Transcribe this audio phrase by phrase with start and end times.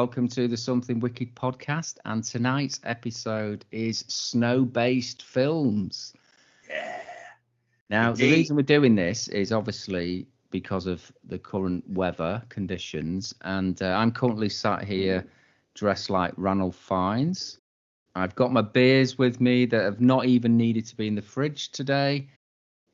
[0.00, 1.98] welcome to the Something Wicked podcast.
[2.06, 6.14] And tonight's episode is snow based films.
[6.70, 7.02] Yeah.
[7.90, 13.34] Now, the reason we're doing this is obviously because of the current weather conditions.
[13.42, 15.26] And uh, I'm currently sat here
[15.74, 17.58] dressed like Ranulph Fiennes.
[18.14, 21.20] I've got my beers with me that have not even needed to be in the
[21.20, 22.26] fridge today.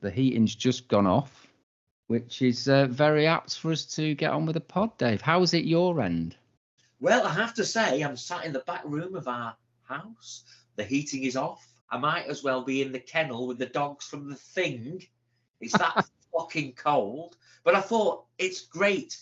[0.01, 1.47] The heating's just gone off,
[2.07, 5.21] which is uh, very apt for us to get on with the pod, Dave.
[5.21, 6.35] How is it your end?
[6.99, 10.43] Well, I have to say, I'm sat in the back room of our house.
[10.75, 11.65] The heating is off.
[11.89, 15.03] I might as well be in the kennel with the dogs from the thing.
[15.61, 16.05] It's that
[16.37, 17.37] fucking cold.
[17.63, 19.17] But I thought it's great.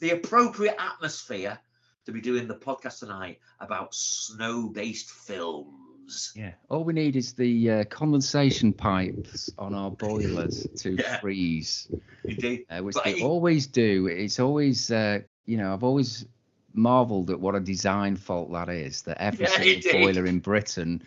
[0.00, 1.58] The appropriate atmosphere
[2.06, 6.32] to be doing the podcast tonight about snow based films.
[6.36, 6.52] Yeah.
[6.68, 11.20] All we need is the uh, condensation pipes on our boilers to Yeah.
[11.20, 11.90] freeze,
[12.24, 12.66] Indeed.
[12.68, 14.06] uh, which But they I- always do.
[14.08, 16.26] It's always, uh, you know, I've always
[16.74, 19.02] marvelled at what a design fault that is.
[19.02, 21.02] That every Yeah, single boiler in Britain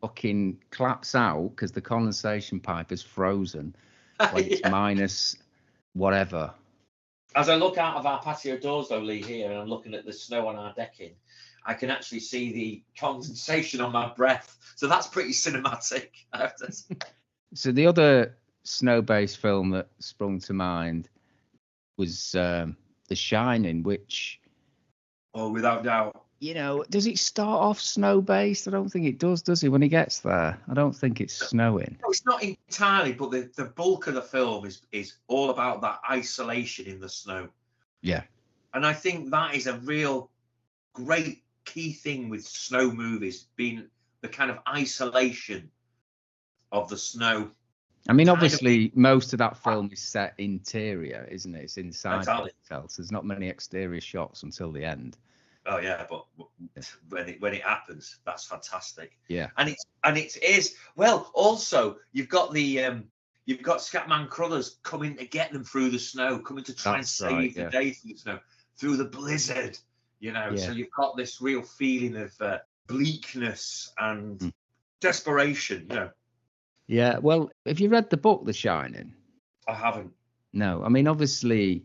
[0.00, 3.74] fucking claps out because the condensation pipe is frozen
[4.32, 4.70] when it's Yeah.
[4.70, 5.36] minus
[5.92, 6.52] whatever.
[7.36, 10.04] As I look out of our patio doors, though, Lee, here, and I'm looking at
[10.04, 11.14] the snow on our decking,
[11.66, 14.56] I can actually see the condensation on my breath.
[14.76, 16.10] So that's pretty cinematic.
[16.32, 16.94] I have to say.
[17.54, 21.08] So the other snow-based film that sprung to mind
[21.96, 22.76] was um,
[23.08, 24.40] The Shining, which
[25.34, 26.22] Oh, without doubt.
[26.38, 28.68] you know, does it start off snow-based?
[28.68, 29.68] I don't think it does, does it?
[29.68, 31.96] When he gets there, I don't think it's snowing.
[32.02, 35.80] No, it's not entirely, but the, the bulk of the film is is all about
[35.82, 37.48] that isolation in the snow.
[38.02, 38.22] Yeah,
[38.74, 40.30] And I think that is a real
[40.92, 43.86] great key thing with snow movies, being
[44.20, 45.70] the kind of isolation
[46.70, 47.50] of the snow.
[48.08, 51.62] I mean, obviously, most of that film is set interior, isn't it?
[51.64, 52.50] It's inside Exactly.
[52.68, 55.16] the hotel, so there's not many exterior shots until the end.
[55.66, 56.26] Oh yeah, but
[57.08, 59.18] when it when it happens, that's fantastic.
[59.28, 59.48] Yeah.
[59.56, 61.30] and it's and it is well.
[61.32, 63.04] Also, you've got the um,
[63.46, 67.18] you've got Scatman Crothers coming to get them through the snow, coming to try That's
[67.20, 67.70] and save right, the yeah.
[67.70, 68.38] day through the snow,
[68.76, 69.78] through the blizzard.
[70.20, 70.66] You know, Yeah.
[70.66, 74.52] so you've got this real feeling of uh, bleakness and Mm.
[75.00, 75.86] desperation.
[75.88, 76.10] You know,
[76.86, 77.18] Yeah.
[77.18, 79.14] Well, have you read the book, The Shining?
[79.68, 80.12] I haven't.
[80.52, 80.82] No.
[80.84, 81.84] I mean, obviously,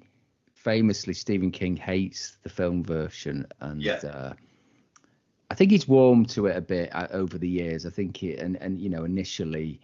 [0.54, 3.94] famously, Stephen King hates the film version, and Yeah.
[4.04, 4.34] uh,
[5.50, 7.86] I think he's warmed to it a bit uh, over the years.
[7.86, 9.80] I think it, and and you know, initially,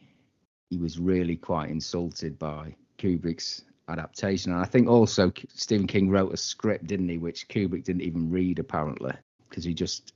[0.70, 6.34] he was really quite insulted by Kubrick's adaptation, and I think also Stephen King wrote
[6.34, 9.14] a script, didn't he, which Kubrick didn't even read apparently,
[9.50, 10.14] because he just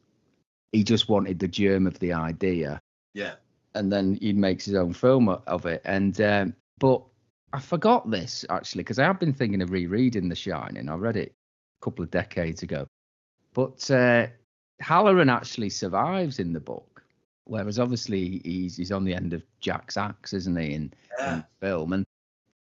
[0.72, 2.80] he just wanted the germ of the idea
[3.16, 3.36] Yeah,
[3.76, 5.82] and then he makes his own film of it.
[5.86, 7.02] And um, but
[7.54, 10.90] I forgot this actually because I have been thinking of rereading The Shining.
[10.90, 11.34] I read it
[11.82, 12.88] a couple of decades ago,
[13.54, 14.28] but uh,
[14.80, 17.04] Halloran actually survives in the book,
[17.46, 20.74] whereas obviously he's he's on the end of Jack's axe, isn't he?
[20.74, 22.06] In, yeah, in film, and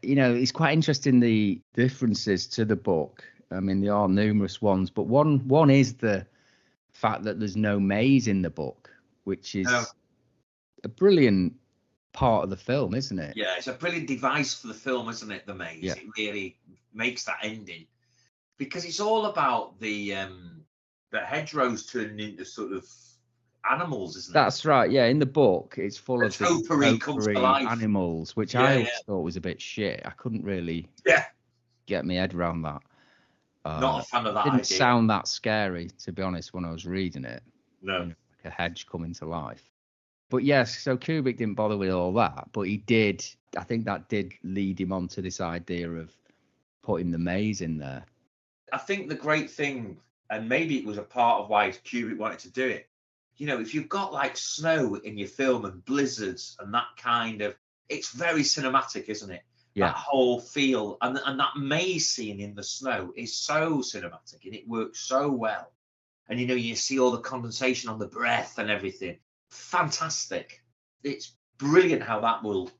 [0.02, 3.24] you know it's quite interesting the differences to the book.
[3.50, 6.26] I mean, there are numerous ones, but one one is the
[6.92, 8.90] fact that there's no maze in the book,
[9.24, 9.84] which is No.
[10.86, 11.52] A brilliant
[12.12, 13.36] part of the film, isn't it?
[13.36, 13.54] yeah.
[13.58, 15.46] It's a brilliant device for the film, isn't it?
[15.46, 15.82] The maze.
[15.82, 15.92] Yeah.
[15.92, 16.56] It really
[16.94, 17.86] makes that ending
[18.56, 20.62] because it's all about the um
[21.10, 22.84] the hedgerows turning into sort of
[23.70, 24.34] animals, isn't it?
[24.34, 24.90] That's right.
[24.90, 27.66] Yeah, in the book, it's full The of topiary topiary life.
[27.68, 28.98] animals, which Yeah, I always yeah.
[29.06, 30.02] thought was a bit shit.
[30.04, 31.24] I couldn't really Yeah.
[31.86, 32.80] get my head around that.
[33.64, 34.76] Uh, Not a fan of that didn't idea.
[34.78, 37.42] sound that scary, to be honest, when I was reading it.
[37.82, 37.98] no.
[38.04, 39.64] like a hedge coming to life.
[40.28, 43.24] But yes, so Kubrick didn't bother with all that, but he did.
[43.56, 46.10] I think that did lead him on to this idea of
[46.82, 48.04] putting the maze in there.
[48.72, 52.40] I think the great thing, and maybe it was a part of why Kubrick wanted
[52.40, 52.88] to do it.
[53.36, 57.42] You know, if you've got like snow in your film and blizzards and that kind
[57.42, 57.54] of,
[57.88, 59.42] it's very cinematic, isn't it?
[59.74, 59.88] Yeah.
[59.88, 64.54] That whole feel and and that maze scene in the snow is so cinematic and
[64.54, 65.70] it works so well.
[66.28, 69.18] And you know, you see all the condensation on the breath and everything.
[69.56, 70.62] Fantastic.
[71.02, 72.70] It's brilliant how that will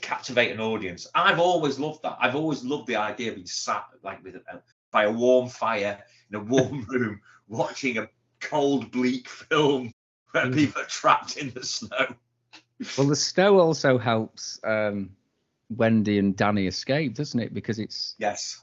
[0.00, 1.06] captivate an audience.
[1.14, 2.16] I've always loved that.
[2.20, 5.98] I've always loved the idea of being sat like with a, by a warm fire
[6.30, 8.08] in a warm room watching a
[8.40, 9.90] cold, bleak film
[10.32, 10.54] where Mm.
[10.54, 12.14] people are trapped in the snow.
[12.96, 15.16] Well, the snow also helps um,
[15.70, 17.54] Wendy and Danny escape, doesn't it?
[17.54, 18.62] Because it's Yes.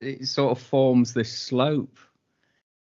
[0.00, 1.98] it sort of forms this slope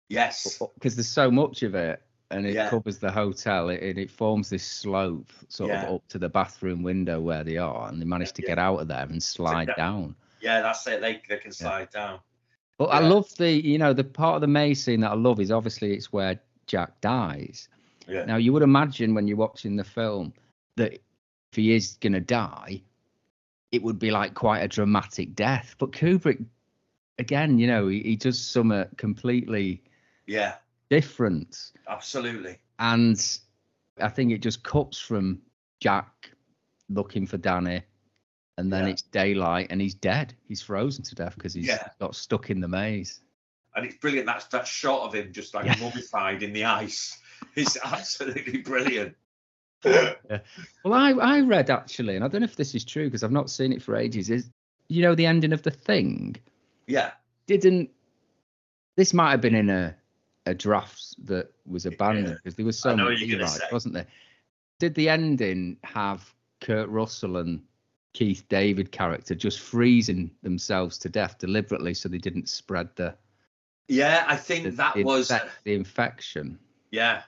[0.08, 0.60] Yes.
[0.74, 2.68] because there's so much of it and it Yeah.
[2.70, 5.86] covers the hotel it, and it forms this slope sort Yeah.
[5.86, 8.80] of up to the bathroom window where they are and they manage to get out
[8.80, 11.00] of there and slide that- down Yeah, that's it.
[11.00, 12.20] They, they can slide down.
[12.76, 15.40] But I love the, you know, the part of the maze scene that I love
[15.40, 17.68] is obviously it's where Jack dies.
[18.08, 18.24] Yeah.
[18.24, 20.34] Now you would imagine when you're watching the film
[20.76, 21.00] that if
[21.52, 22.82] he is gonna die,
[23.70, 25.76] it would be like quite a dramatic death.
[25.78, 26.44] But Kubrick,
[27.18, 29.82] again, you know, he, he does something completely
[30.26, 30.56] Yeah,
[30.90, 32.58] different, absolutely.
[32.78, 33.38] and
[34.00, 35.40] I think it just cuts from
[35.80, 36.30] Jack
[36.88, 37.82] looking for Danny,
[38.58, 38.90] and then Yeah.
[38.92, 40.34] it's daylight and he's dead.
[40.48, 41.88] He's frozen to death because he's Yeah.
[42.00, 43.20] got stuck in the maze.
[43.76, 44.26] And it's brilliant.
[44.26, 45.76] That's that shot of him just like Yeah.
[45.76, 47.18] mummified in the ice.
[47.56, 49.16] It's absolutely brilliant.
[49.84, 53.32] Well, I, I read actually, and I don't know if this is true because I've
[53.32, 54.30] not seen it for ages.
[54.30, 54.50] Is
[54.88, 56.36] you know the ending of the thing
[56.86, 57.12] yeah,
[57.46, 57.90] didn't
[58.96, 59.94] this might have been in a
[60.46, 63.50] a draft that was abandoned because there was so much know many what you're gonna
[63.50, 64.06] rewrites, wasn't there?
[64.78, 67.62] Did the ending have Kurt Russell and
[68.12, 73.14] Keith David character just freezing themselves to death deliberately so they didn't spread the,
[73.88, 74.24] yeah.
[74.28, 76.58] I think the, that the was infec- the infection?
[76.90, 77.22] yeah,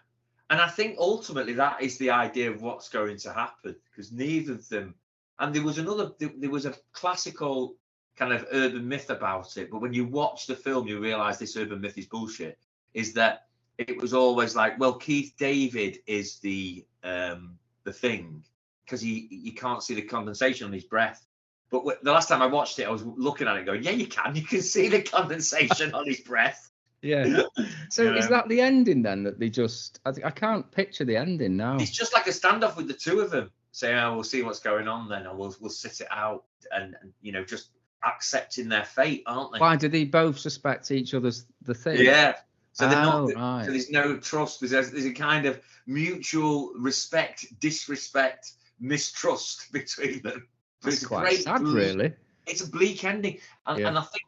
[0.51, 4.53] and I think ultimately that is the idea of what's going to happen because neither
[4.53, 4.95] of them.
[5.39, 6.13] And there was another.
[6.19, 7.77] There, there was a classical
[8.17, 11.57] kind of urban myth about it, but when you watch the film, you realise this
[11.57, 12.59] urban myth is bullshit.
[12.97, 13.47] Is that
[13.79, 18.43] it was always like, well, Keith David is the um the thing
[18.85, 21.25] because he you can't see the condensation on his breath.
[21.71, 23.91] But wh- the last time I watched it, I was looking at it going, yeah,
[23.91, 24.35] you can.
[24.35, 26.71] You can see the condensation on his breath.
[27.03, 27.43] Yeah.
[27.89, 30.01] So is that the ending then that they just?
[30.05, 31.77] I, I can't picture the ending now.
[31.79, 34.59] It's just like a standoff with the two of them, saying, "Oh, we'll see what's
[34.59, 37.71] going on then, or we'll we'll sit it out," and, and you know, just
[38.05, 39.59] accepting their fate, aren't they?
[39.61, 42.05] Why do they both suspect each other's the thing?
[42.05, 42.35] Yeah.
[42.77, 43.35] So Oh, not.
[43.35, 43.65] right.
[43.65, 44.61] So there's no trust.
[44.61, 50.47] There's there's a kind of mutual respect, disrespect, mistrust between them.
[50.83, 52.13] So That's it's a quite great sad, bleak- really.
[52.47, 53.89] It's a bleak ending, and, Yeah.
[53.89, 54.23] and I think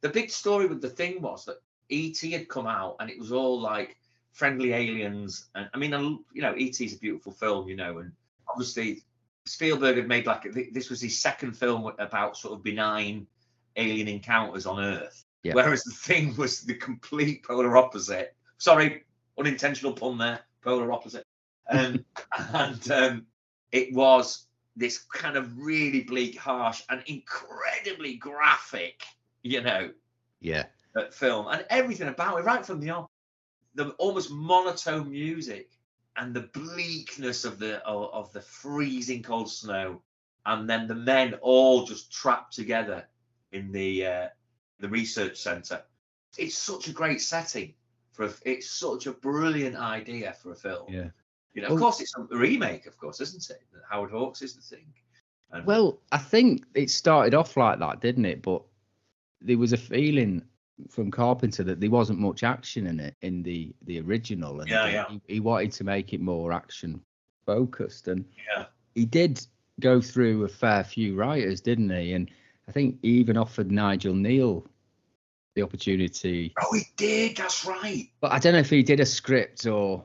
[0.00, 3.30] the big story with the thing was that ET had come out, and it was
[3.32, 3.96] all like
[4.32, 5.92] friendly aliens, and I mean,
[6.34, 8.10] you know, ET is a beautiful film, you know, and
[8.48, 9.04] obviously
[9.46, 13.26] Spielberg had made like this was his second film about sort of benign
[13.76, 15.54] alien encounters on Earth, Yeah.
[15.54, 18.34] whereas the thing was the complete polar opposite.
[18.58, 19.04] Sorry,
[19.38, 21.24] unintentional pun there, polar opposite.
[21.68, 22.04] Um,
[22.52, 23.26] and um,
[23.72, 24.46] it was
[24.76, 29.02] this kind of really bleak, harsh, and incredibly graphic,
[29.42, 29.90] you know,
[30.40, 30.64] Yeah.
[30.96, 33.08] uh, film, and everything about it, right from the off,
[33.74, 35.70] the almost monotone music
[36.16, 40.02] and the bleakness of the of, of the freezing cold snow,
[40.46, 43.06] and then the men all just trapped together
[43.52, 44.28] in the uh,
[44.82, 45.80] the research center.
[46.36, 47.72] It's such a great setting
[48.12, 48.26] for.
[48.26, 50.86] A, it's such a brilliant idea for a film.
[50.92, 51.08] Yeah.
[51.54, 53.62] You know, Well- of course, it's a remake, of course, isn't it?
[53.88, 54.86] Howard Hawks is the thing.
[55.52, 58.42] And- Well, I think it started off like that, didn't it?
[58.42, 58.62] But
[59.40, 60.42] there was a feeling
[60.90, 64.88] from Carpenter that there wasn't much action in it in the the original, and Yeah,
[64.88, 65.04] yeah.
[65.10, 67.00] He, he wanted to make it more action
[67.46, 68.24] focused, and
[68.56, 68.66] Yeah.
[68.94, 69.46] he did
[69.80, 72.14] go through a fair few writers, didn't he?
[72.14, 72.30] And
[72.68, 74.66] I think he even offered Nigel Kneale
[75.54, 77.36] the opportunity, oh, he did.
[77.36, 78.08] That's right.
[78.20, 80.04] but I don't know if he did a script or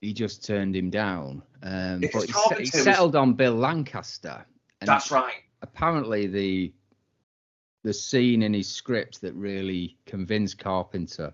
[0.00, 1.42] he just turned him down.
[1.62, 2.24] Um, but
[2.58, 4.44] he, he settled on Bill Lancaster.
[4.80, 5.34] And That's right.
[5.62, 6.72] apparently the
[7.84, 11.32] the scene in his script that really convinced Carpenter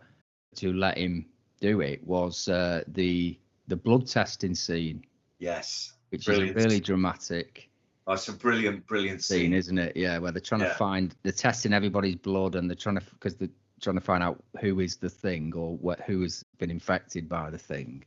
[0.57, 1.27] to let him
[1.61, 3.39] do it was uh, the
[3.69, 5.05] the blood testing scene,
[5.39, 5.93] Yes.
[6.11, 6.57] which Brilliant.
[6.57, 7.70] is a really dramatic
[8.11, 9.53] Oh, it's a brilliant, brilliant scene, scene.
[9.53, 9.97] isn't it?
[9.97, 10.71] Yeah, where they're trying Yeah.
[10.71, 13.49] to find they're testing everybody's blood and they're trying to because they're
[13.81, 17.51] trying to find out who is the thing or what who has been infected by
[17.51, 18.05] the thing.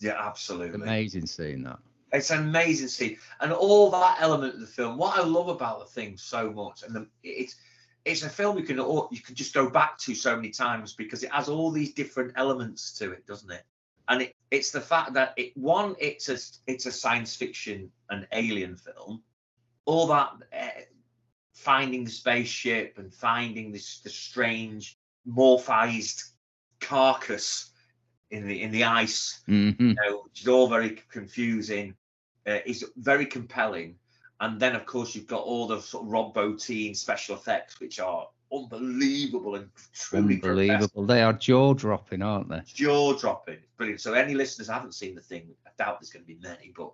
[0.00, 0.82] Yeah, absolutely.
[0.82, 1.78] Amazing scene that.
[2.12, 4.96] It's an amazing scene, and all that element of the film.
[4.98, 7.54] What I love about the thing so much, and the, it's
[8.04, 10.94] it's a film you can all- you can just go back to so many times
[10.94, 13.62] because it has all these different elements to it, doesn't it?
[14.08, 18.26] And it, it's the fact that it one it's a it's a science fiction and
[18.32, 19.22] alien film.
[19.88, 20.80] All that uh,
[21.54, 26.22] finding the spaceship and finding this the strange morphized
[26.78, 27.70] carcass
[28.30, 31.94] in the in the ice hmm you know, which is all very confusing.
[32.46, 33.94] Uh, is very compelling,
[34.40, 37.98] and then of course you've got all the sort of Rob Bottin special effects, which
[37.98, 41.06] are unbelievable and truly Unbelievable.
[41.06, 42.62] They are jaw dropping, aren't they?
[42.66, 43.58] jaw dropping.
[43.76, 44.00] Brilliant.
[44.00, 46.92] So any listeners haven't seen the thing, I doubt there's going to be many, but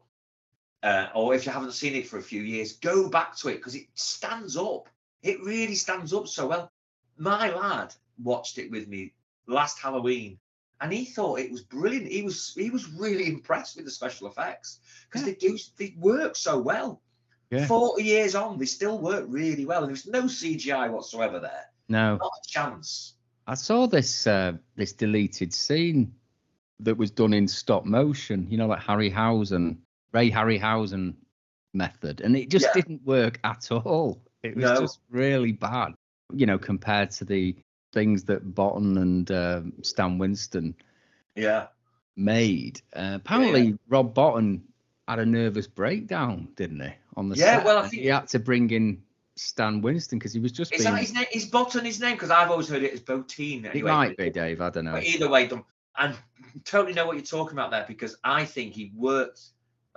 [0.84, 3.56] uh, or if you haven't seen it for a few years, go back to it
[3.56, 4.88] because it stands up.
[5.22, 6.70] It really stands up so well.
[7.16, 9.14] My lad watched it with me
[9.46, 10.38] last Halloween,
[10.82, 12.08] and he thought it was brilliant.
[12.08, 16.36] He was he was really impressed with the special effects because they do they work
[16.36, 17.00] so well.
[17.50, 17.66] Yeah.
[17.66, 21.64] 40 years on, they still work really well, and there's no CGI whatsoever there.
[21.88, 22.16] No.
[22.16, 23.14] Not a chance.
[23.46, 26.12] I saw this uh, this deleted scene
[26.80, 29.78] that was done in stop motion, you know, like Harryhausen,
[30.14, 31.14] Ray Harryhausen
[31.74, 32.72] method, and it just Yeah.
[32.74, 34.22] didn't work at all.
[34.44, 34.80] It was No.
[34.80, 35.94] just really bad,
[36.32, 37.56] you know, compared to the
[37.92, 40.74] things that Bottin and um Stan Winston
[41.34, 41.66] Yeah.
[42.16, 42.80] made.
[42.94, 44.62] Uh, apparently, Rob Bottin
[45.08, 46.92] had a nervous breakdown, didn't he?
[47.16, 47.64] On the Yeah, set.
[47.64, 49.02] well, I think- he had to bring in
[49.36, 50.94] Stan Winston because he was just Is being.
[50.94, 51.26] that his name?
[51.32, 52.14] Is Bottin his name?
[52.14, 53.64] Because I've always heard it as Botine.
[53.64, 53.90] it Anyway.
[53.90, 54.60] might be Dave.
[54.60, 54.92] I don't know.
[54.92, 55.50] But either way.
[55.96, 56.16] And
[56.64, 59.40] totally know what you're talking about there because I think he worked,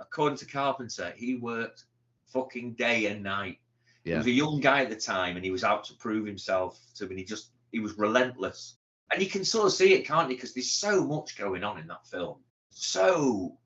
[0.00, 1.84] according to Carpenter, he worked
[2.32, 3.58] fucking day and night.
[4.04, 6.78] He was a young guy at the time and he was out to prove himself
[6.94, 7.16] to me.
[7.16, 8.76] He just, he was relentless.
[9.12, 10.36] And you can sort of see it, can't you?
[10.36, 12.36] Because there's so much going on in that film.
[12.70, 13.58] So,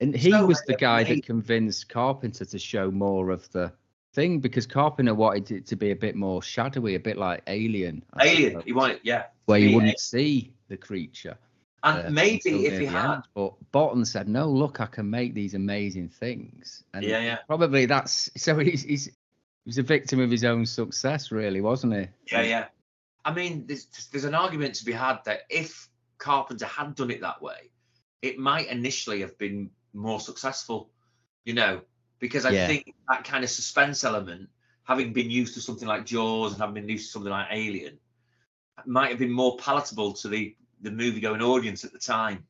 [0.00, 3.72] And he So was the guy that convinced Carpenter to show more of the
[4.14, 8.02] thing because Carpenter wanted it to be a bit more shadowy, a bit like Alien.
[8.14, 9.24] I Alien, suppose, he wanted, yeah.
[9.46, 11.36] where you wouldn't see the creature.
[11.84, 13.24] And uh, maybe if he had, end.
[13.34, 17.86] But Bottin said, "No, look, I can make these amazing things." And yeah, yeah, probably
[17.86, 19.12] that's so he's he's he
[19.66, 22.08] was a victim of his own success, really, wasn't he?
[22.32, 22.64] yeah, yeah.
[23.24, 25.88] I mean, there's, there's an argument to be had that if
[26.18, 27.70] Carpenter had done it that way,
[28.20, 30.90] it might initially have been more successful,
[31.44, 31.80] you know,
[32.18, 32.66] because I Yeah.
[32.66, 34.48] think that kind of suspense element,
[34.84, 37.98] having been used to something like Jaws and having been used to something like Alien,
[38.84, 42.46] might have been more palatable to the the movie going audience at the time.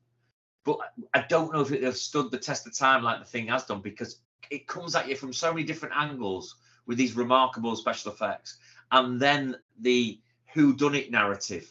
[0.63, 0.79] But
[1.13, 3.65] I don't know if it has stood the test of time like the thing has
[3.65, 8.11] done because it comes at you from so many different angles with these remarkable special
[8.11, 8.57] effects,
[8.91, 10.19] and then the
[10.53, 11.67] who done it narrative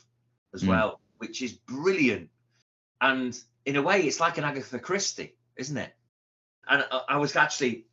[0.52, 0.68] as Mm.
[0.68, 2.30] well, which is brilliant.
[3.00, 5.94] And in a way, it's like an Agatha Christie, isn't it?
[6.68, 7.86] And I, I was actually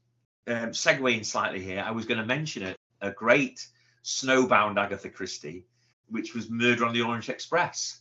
[0.47, 1.83] um, segueing slightly here.
[1.85, 3.65] I was going to mention a, a great
[4.03, 5.65] snowbound Agatha Christie,
[6.09, 8.00] which was Murder on the Orient Express.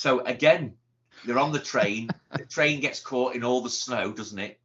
[0.00, 0.76] So again,
[1.26, 2.08] they're on the train.
[2.32, 4.58] the train gets caught in all the snow, doesn't it,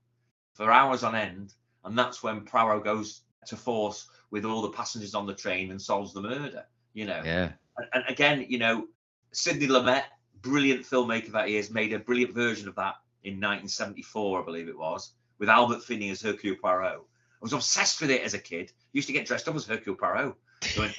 [0.54, 5.14] for hours on end, and that's when Poirot goes to force with all the passengers
[5.14, 6.64] on the train and solves the murder.
[6.94, 8.88] You know, Yeah, and, and again, you know,
[9.34, 10.04] Sidney Lumet,
[10.42, 14.70] brilliant filmmaker that he is, made a brilliant version of that in 1974, I believe
[14.70, 16.94] it was, with Albert Finney as Hercule Poirot.
[16.94, 18.72] I was obsessed with it as a kid.
[18.94, 20.34] Used to get dressed up as Hercule Poirot.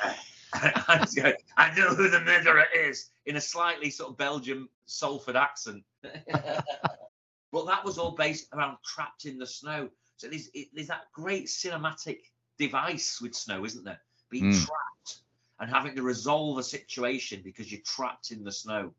[0.03, 0.19] Ah,
[1.17, 5.37] Going, I I know who the murderer is in a slightly sort of Belgian Salford
[5.37, 5.83] accent.
[6.03, 9.89] but that was all based around trapped in the snow.
[10.17, 12.19] So there's, it, there's that great cinematic
[12.59, 14.01] device with snow, isn't there?
[14.31, 14.67] Being Mm.
[14.67, 15.21] trapped
[15.61, 18.93] and having to resolve a situation because you're trapped in the snow.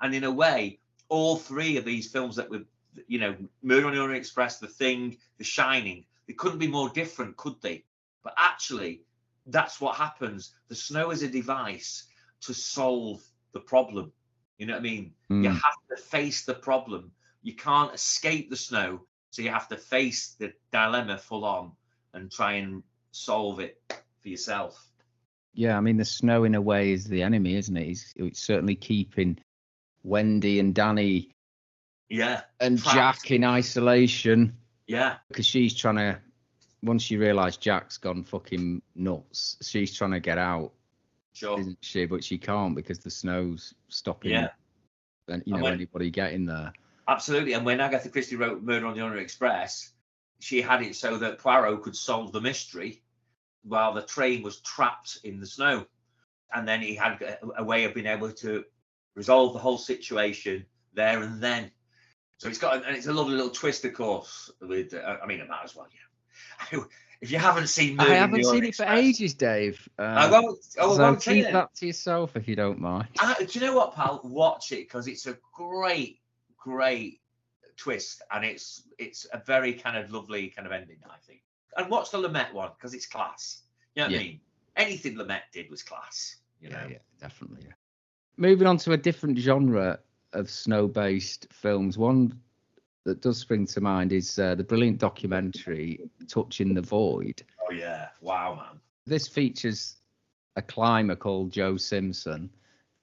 [0.00, 2.62] And in a way, all three of these films that were,
[3.06, 6.88] you know, Murder on the Orient Express, The Thing, The Shining, they couldn't be more
[6.90, 7.84] different, could they?
[8.22, 9.02] But actually,
[9.46, 10.54] that's what happens.
[10.68, 12.06] The snow is a device
[12.42, 13.22] to solve
[13.52, 14.12] the problem.
[14.58, 15.14] You know what I mean?
[15.28, 15.52] You Mm.
[15.52, 17.12] have to face the problem.
[17.42, 21.72] You can't escape the snow, so you have to face the dilemma full on
[22.14, 23.80] and try and solve it
[24.20, 24.82] for yourself.
[25.54, 25.76] yeah.
[25.76, 27.88] I mean, the snow in a way is the enemy, isn't it?
[27.88, 29.38] It's, it's certainly keeping
[30.02, 31.34] Wendy and Danny
[32.08, 33.22] Yeah, and Trapped.
[33.22, 36.20] Jack in isolation yeah, because she's trying to.
[36.82, 40.72] Once she realised Jack's gone fucking nuts, she's trying to get out,
[41.32, 41.58] sure.
[41.58, 42.06] isn't she?
[42.06, 44.32] But she can't because the snow's stopping.
[44.32, 44.48] Yeah.
[45.28, 46.72] And you And know when- anybody getting there.
[47.08, 47.52] Absolutely.
[47.52, 49.92] And when Agatha Christie wrote Murder on the Orient Express,
[50.40, 53.02] she had it so that Poirot could solve the mystery
[53.62, 55.86] while the train was trapped in the snow.
[56.52, 58.64] And then he had a, a way of being able to
[59.14, 61.70] resolve the whole situation there and then.
[62.38, 64.50] So it's got, and it's a lovely little twist, of course.
[64.60, 66.00] With, uh, I mean, it might as well, yeah.
[67.20, 69.88] if you haven't seen, Murder I haven't seen it for ages, Dave.
[69.98, 70.58] Uh, I won't.
[70.78, 73.08] Oh, I so won't keep that to yourself if you don't mind.
[73.20, 74.20] Uh, do you know what, pal?
[74.24, 76.20] Watch it because it's a great,
[76.56, 77.20] great
[77.76, 81.42] twist, and it's it's a very kind of lovely kind of ending, I think.
[81.76, 83.62] And watch the Lumet one because it's class.
[83.94, 84.40] You know what I mean?
[84.76, 86.36] Anything Lumet did was class.
[86.60, 86.80] You know.
[86.82, 87.64] Yeah, yeah, definitely.
[87.66, 87.74] Yeah.
[88.36, 89.98] Moving on to a different genre
[90.32, 92.40] of snow-based films, one
[93.06, 98.08] that does spring to mind is uh, the brilliant documentary "Touching the Void." Oh yeah!
[98.20, 98.80] Wow, man.
[99.06, 99.96] This features
[100.56, 102.50] a climber called Joe Simpson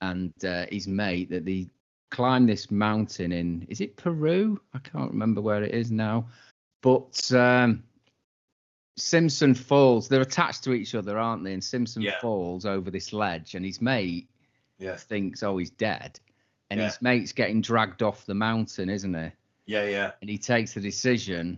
[0.02, 1.68] and uh, his mate that they
[2.12, 4.60] climb this mountain in is it Peru?
[4.74, 6.28] I can't remember where it is now,
[6.82, 7.84] but um,
[8.98, 10.08] Simpson falls.
[10.08, 11.54] They're attached to each other, aren't they?
[11.54, 12.20] And Simpson Yeah.
[12.20, 14.30] falls over this ledge, and his mate
[14.78, 14.98] Yeah.
[14.98, 16.20] thinks, oh, he's dead.
[16.70, 16.88] And Yeah.
[16.88, 19.32] his mate's getting dragged off the mountain, isn't he?
[19.66, 21.58] Yeah, yeah, And he takes the decision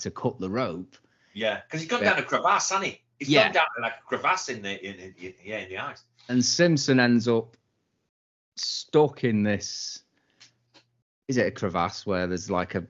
[0.00, 0.96] to cut the rope.
[1.34, 1.60] yeah.
[1.66, 3.00] Because he's gone down a crevasse, hasn't he?
[3.18, 3.44] He's Yeah.
[3.44, 6.02] gone down like a crevasse in the in, in, in yeah in the ice.
[6.28, 7.56] and Simpson ends up
[8.56, 10.02] stuck in this.
[11.28, 12.84] Is it a crevasse where there's like a,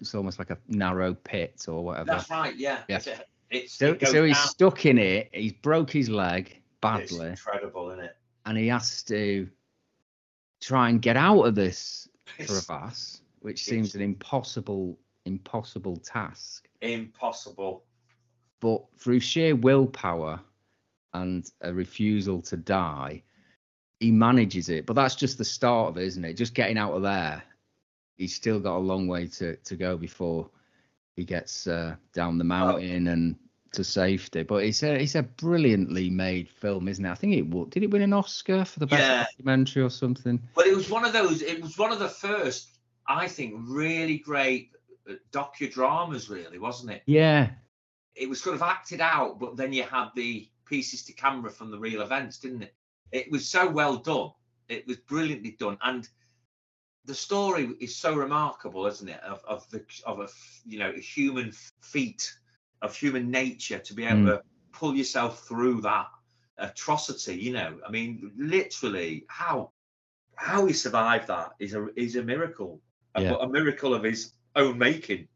[0.00, 2.06] it's almost like a narrow pit or whatever.
[2.06, 2.54] That's right.
[2.56, 2.82] Yeah.
[2.88, 2.96] Yeah.
[2.96, 3.08] It's,
[3.50, 4.46] it's So, it so he's down.
[4.48, 5.30] stuck in it.
[5.32, 7.26] He's broke his leg badly.
[7.28, 8.16] It's incredible, isn't it?
[8.46, 9.48] and he has to
[10.60, 12.08] try and get out of this
[12.46, 16.68] crevasse, which seems an impossible, impossible task.
[16.80, 17.84] impossible.
[18.58, 20.40] But through sheer willpower
[21.14, 23.22] and a refusal to die,
[24.00, 24.84] he manages it.
[24.84, 26.34] But that's just the start of it, isn't it?
[26.34, 27.40] Just getting out of there.
[28.16, 30.50] He's still got a long way to, to go before
[31.14, 33.36] he gets uh, down the mountain and
[33.72, 34.42] to safety.
[34.42, 37.10] But it's a it's a brilliantly made film, isn't it?
[37.10, 39.22] I think it did it win an Oscar for the best Yeah.
[39.22, 40.42] documentary or something.
[40.54, 41.42] But it was one of those.
[41.42, 42.75] It was one of the first,
[43.08, 44.70] I think, really great
[45.08, 46.28] uh, docudramas.
[46.30, 47.02] Really, wasn't it?
[47.06, 47.50] Yeah,
[48.14, 51.70] It was sort of acted out, but then you had the pieces to camera from
[51.70, 52.74] the real events, didn't it?
[53.12, 54.30] It was so well done.
[54.68, 56.08] It was brilliantly done, and
[57.04, 59.20] the story is so remarkable, isn't it?
[59.22, 60.28] Of of the of a
[60.66, 62.34] you know human feat
[62.82, 64.26] of human nature to be able Mm.
[64.26, 66.08] to pull yourself through that
[66.58, 67.34] atrocity.
[67.36, 69.72] You know, I mean, literally how
[70.36, 72.80] how he survived that is a is a miracle,
[73.16, 73.36] a- Yeah.
[73.40, 75.28] a, miracle of his own making.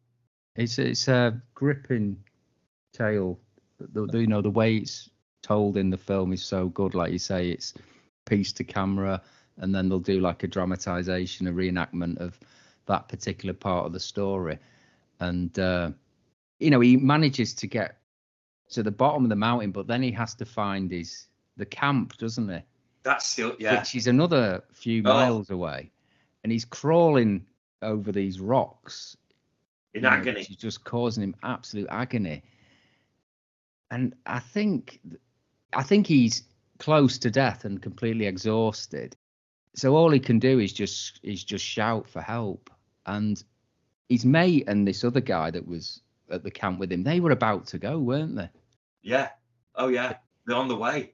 [0.57, 2.17] it's it's a gripping
[2.93, 3.39] tale.
[3.79, 5.11] The, the- you know the way it's
[5.43, 6.95] told in the film is so good.
[6.95, 7.75] Like you say, it's
[8.27, 9.23] piece to camera,
[9.59, 12.39] and then they'll do like a dramatization, a reenactment of
[12.87, 14.59] that particular part of the story.
[15.21, 15.91] And uh,
[16.59, 17.97] you know he manages to get
[18.71, 22.17] to the bottom of the mountain, but then he has to find his the camp,
[22.19, 22.61] doesn't he?
[23.03, 23.79] That's still yeah.
[23.79, 25.13] which is another few Oh.
[25.13, 25.91] miles away,
[26.43, 27.47] and he's crawling
[27.83, 29.17] over these rocks
[29.95, 30.41] in you know, agony.
[30.41, 32.43] is just causing him absolute agony.
[33.91, 35.01] And I think,
[35.73, 36.45] I think he's
[36.79, 39.17] close to death and completely exhausted.
[39.75, 42.71] So all he can do is just is just shout for help.
[43.07, 43.43] And
[44.09, 47.31] his mate and this other guy that was at the camp with him, they were
[47.31, 48.51] about to go, weren't they?
[49.03, 49.29] Yeah.
[49.77, 50.15] Oh yeah.
[50.47, 51.13] They're on the way.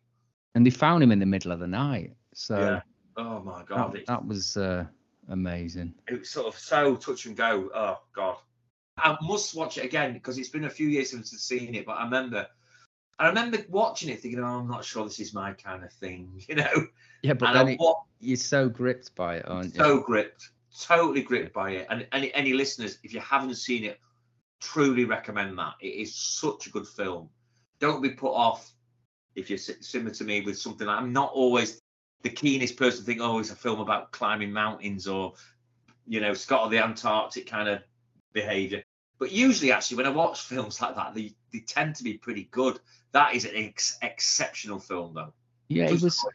[0.54, 2.14] And they found him in the middle of the night.
[2.34, 2.80] So yeah.
[3.16, 3.92] Oh my god.
[3.92, 4.84] that, that was uh,
[5.28, 5.94] amazing.
[6.08, 7.70] it was sort of so touch and go.
[7.74, 8.36] Oh god.
[8.98, 11.84] I must watch it again because it's been a few years since I've seen it,
[11.84, 12.46] but I remember
[13.18, 16.42] I remember watching it thinking, oh, I'm not sure this is my kind of thing,
[16.48, 16.86] you know.
[17.22, 19.80] Yeah, but and then it, wa- you're so gripped by it, aren't you?
[19.80, 21.86] so gripped, totally gripped by it.
[21.90, 24.00] And any any listeners, if you haven't seen it,
[24.60, 25.74] truly recommend that.
[25.80, 27.30] It is such a good film.
[27.80, 28.72] Don't be put off
[29.34, 30.88] if you're similar to me with something.
[30.88, 31.80] I'm not always
[32.28, 35.34] the keenest person think, oh, it's a film about climbing mountains or,
[36.08, 37.82] you know, Scott of the Antarctic kind of
[38.32, 38.82] behaviour.
[39.20, 42.48] But usually, actually, when I watch films like that, they, they tend to be pretty
[42.50, 42.80] good.
[43.12, 45.32] That is an ex- exceptional film, though.
[45.68, 46.26] yeah, it was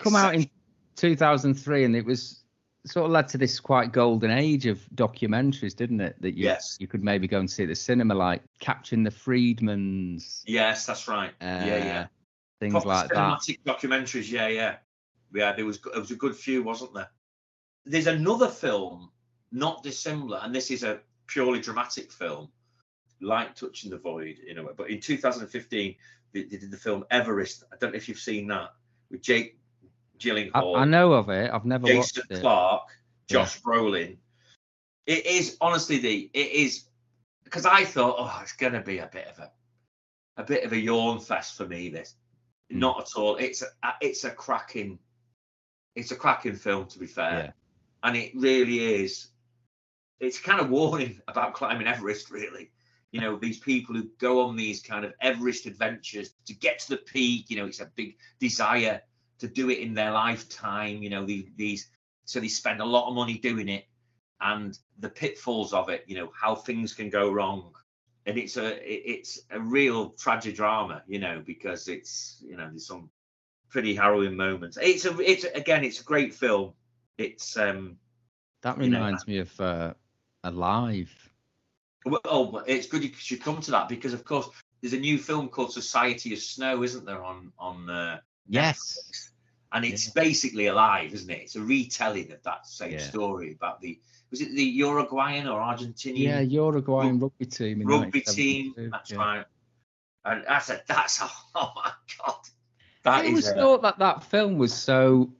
[0.00, 0.50] come out in
[0.96, 2.42] 2003 and it was
[2.84, 6.76] sort of led to this quite golden age of documentaries didn't it that you, Yes.
[6.78, 11.08] you could maybe go and see at the cinema like catching the Friedmans Yes, that's
[11.08, 11.30] right.
[11.40, 12.06] uh, yeah, yeah.
[12.60, 14.30] things Proper like that documentaries.
[14.30, 14.76] Yeah, yeah,
[15.34, 15.52] yeah.
[15.52, 17.10] There was there was a good few, wasn't there?
[17.84, 19.10] There's another film
[19.52, 22.48] not dissimilar, and this is a purely dramatic film,
[23.20, 24.72] like Touching the Void in a way.
[24.76, 25.94] But in 2015,
[26.32, 27.64] they, they did the film Everest.
[27.72, 28.74] I don't know if you've seen that
[29.10, 29.58] with Jake
[30.18, 32.88] Gyllenhaal, I know of it i've never Jason watched it Clarke,
[33.28, 33.36] Yeah.
[33.36, 34.16] Josh Brolin.
[35.06, 36.84] It is honestly the it is
[37.44, 39.52] because I thought, oh, it's gonna be a bit of a
[40.36, 41.88] a bit of a yawn fest for me.
[41.88, 42.14] This
[42.70, 42.80] Hmm.
[42.80, 43.36] not at all.
[43.36, 43.66] It's a
[44.00, 44.98] it's a cracking
[45.98, 47.50] it's a cracking film to be fair, Yeah.
[48.04, 49.28] and it really is.
[50.20, 52.70] It's kind of warning about climbing Everest, really.
[53.10, 56.90] You know, these people who go on these kind of Everest adventures to get to
[56.90, 57.50] the peak.
[57.50, 59.02] You know, it's a big desire
[59.38, 61.02] to do it in their lifetime.
[61.02, 61.90] You know, these, these
[62.26, 63.86] so they spend a lot of money doing it,
[64.40, 66.04] and the pitfalls of it.
[66.06, 67.72] You know, how things can go wrong,
[68.26, 71.02] and it's a it's a real tragic drama.
[71.08, 73.10] You know, because it's you know there's some
[73.68, 74.78] pretty harrowing moments.
[74.80, 76.72] It's a it's again it's a great film.
[77.16, 77.98] It's um
[78.62, 79.94] that you know, reminds me of uh,
[80.44, 81.10] alive
[82.04, 84.48] well oh, it's good you should come to that because of course
[84.80, 89.30] there's a new film called Society of Snow, isn't there on on uh, yes Netflix?
[89.72, 91.40] and it's basically alive, isn't it?
[91.42, 92.98] It's a retelling of that same Yeah.
[92.98, 94.00] story about the
[94.30, 98.74] was it the Uruguayan or Argentinian yeah uruguayan rugby team in rugby team?
[98.76, 99.16] That's yeah.
[99.16, 99.46] right.
[100.24, 102.40] And that's a that's a oh my god.
[103.08, 105.30] That I always a- thought that that film was so,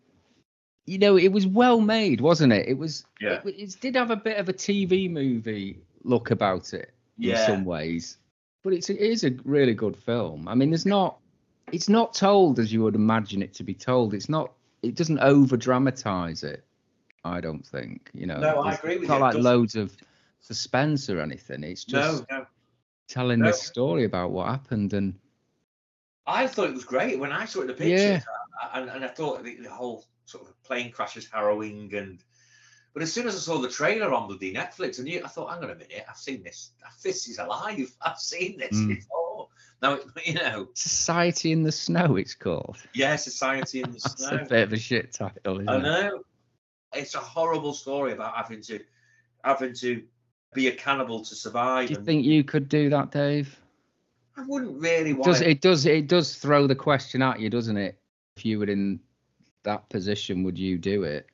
[0.87, 2.69] you know, it was well made, wasn't it?
[2.69, 3.05] It was.
[3.21, 3.41] Yeah.
[3.45, 7.65] It, it did have a bit of a TV movie look about it in some
[7.65, 8.19] ways,
[8.63, 10.47] but it's it is a really good film.
[10.49, 11.19] I mean, there's not
[11.73, 14.15] it's not told as you would imagine it to be told.
[14.15, 14.53] It's not
[14.83, 16.65] it doesn't over dramatize it.
[17.25, 18.39] I don't think you know.
[18.39, 19.23] No, I agree with it's not you.
[19.23, 19.97] Like doesn't- loads of
[20.41, 21.65] suspense or anything.
[21.65, 22.47] It's just No, no.
[23.09, 23.47] telling No.
[23.47, 25.15] this story about what happened and
[26.29, 28.23] I thought it was great when I saw it in the pictures,
[28.63, 31.95] I- and, and I thought the, the whole sort of plane crash is harrowing.
[31.95, 32.23] And
[32.93, 35.51] but as soon as I saw the trailer on the Netflix, and you, I thought,
[35.51, 36.73] hang on a minute, I've seen this.
[37.03, 37.91] This is alive.
[38.03, 38.89] I've seen this Mm.
[38.89, 39.49] before.
[39.81, 42.17] Now, it- you know, Society in the Snow.
[42.17, 42.77] It's called.
[42.95, 44.37] yeah, Society in the That's Snow.
[44.39, 45.61] a bit of a shit title.
[45.61, 45.83] Isn't I it?
[45.83, 46.21] know.
[46.95, 48.81] It's a horrible story about having to
[49.45, 50.03] having to
[50.55, 51.89] be a cannibal to survive.
[51.89, 53.55] Do you and think you could do that, Dave?
[54.39, 57.51] I wouldn't really It want does it does it does throw the question at you,
[57.51, 57.99] doesn't it?
[58.37, 59.01] If you were in
[59.65, 61.27] that position, would you do it?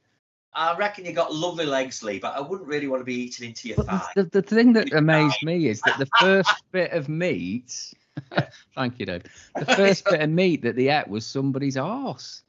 [0.55, 3.45] I reckon you got lovely legs, Lee, but I wouldn't really want to be eaten
[3.45, 4.07] into your But thigh.
[4.15, 7.93] the, the, thing that amazed me is that the first bit of meat,
[8.77, 9.25] thank you, Dave.
[9.59, 12.43] The first bit of meat that they ate was somebody's arse.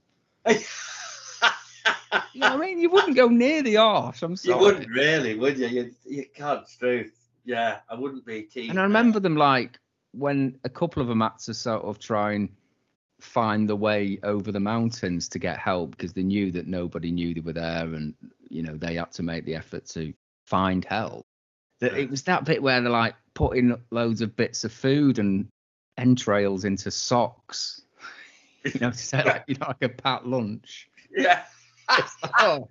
[0.47, 2.79] You know what I mean?
[2.79, 4.21] You wouldn't go near the arse.
[4.21, 5.67] I'm you wouldn't really, would you?
[5.67, 7.13] You, you can't, truth.
[7.43, 8.69] Yeah, I wouldn't be keen.
[8.69, 9.79] And I remember them like
[10.17, 12.49] when a couple of them had to sort of try and
[13.19, 17.33] find the way over the mountains to get help because they knew that nobody knew
[17.33, 18.13] they were there and
[18.49, 20.13] you know they had to make the effort to
[20.45, 21.25] find help.
[21.79, 25.47] That it was that bit where they're like putting loads of bits of food and
[25.97, 27.81] entrails into socks.
[28.73, 30.89] You know, to say like you know like a pat lunch.
[31.15, 31.43] Yeah.
[32.39, 32.67] Oh,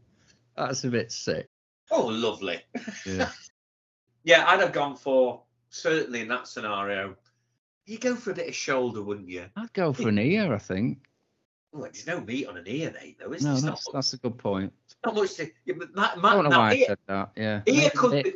[0.57, 1.46] that's a bit sick.
[1.88, 2.61] Oh, lovely.
[3.07, 3.30] Yeah.
[4.24, 7.14] Yeah, I'd have gone for certainly in that scenario.
[7.87, 9.44] You go for a bit of shoulder, wouldn't you?
[9.57, 10.99] I'd go for an ear, I think.
[11.73, 13.53] Well, there's no meat on an ear, mate, though, is there?
[13.53, 14.73] No, not that's that's a good point.
[15.05, 15.51] not much to.
[15.64, 17.31] Yeah, but Matt, I don't know now, why I ear- said that.
[17.37, 17.62] Yeah.
[17.66, 18.35] ear could be-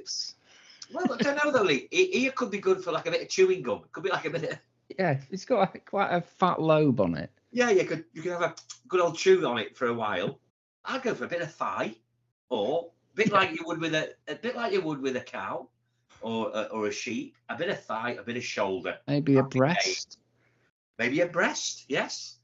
[0.93, 1.89] Well, I don't know though, Lee.
[1.93, 3.83] Ear could be good for like a bit of chewing gum.
[3.85, 4.59] It could be like a bit of.
[4.99, 7.31] Yeah, it's got a, quite a fat lobe on it.
[7.53, 8.55] Yeah, you could you could have a
[8.89, 10.41] good old chew on it for a while.
[10.85, 11.95] I'd go for a bit of thigh,
[12.51, 15.21] or a bit like you would with a a bit like you would with a
[15.21, 15.69] cow,
[16.21, 17.37] or a, or a sheep.
[17.49, 20.19] A bit of thigh, a bit of shoulder, Maybe a breast.
[20.99, 21.85] maybe a breast.
[21.89, 22.37] Yes,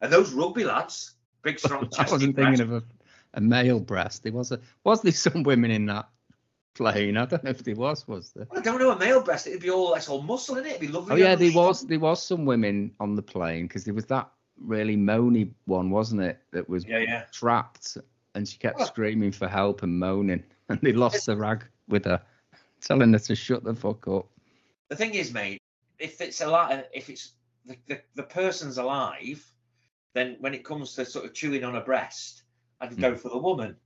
[0.00, 2.58] and those rugby lads, big strong I wasn't breast.
[2.58, 2.84] thinking of a,
[3.34, 4.22] a male breast.
[4.22, 6.08] There was a was there some women in that
[6.74, 7.16] plane?
[7.16, 8.06] I don't know if there was.
[8.08, 8.46] Was there?
[8.50, 9.46] Well, I don't know a male breast.
[9.46, 10.70] It'd be all that's all muscle in it.
[10.70, 11.14] It'd be lovely.
[11.14, 14.30] Oh yeah, there was there was some women on the plane because there was that
[14.60, 16.38] really moany one, wasn't it?
[16.52, 17.24] That was Yeah, yeah.
[17.32, 17.96] trapped
[18.34, 22.22] and she kept screaming for help and moaning, and they lost the rag with her,
[22.82, 24.26] telling her to shut the fuck up.
[24.88, 25.60] The thing is, mate,
[25.98, 27.32] if it's a lot, if it's
[27.64, 29.44] the, the, the person's alive,
[30.14, 32.42] then when it comes to sort of chewing on a breast,
[32.80, 33.16] I'd go hmm.
[33.16, 33.76] for the woman.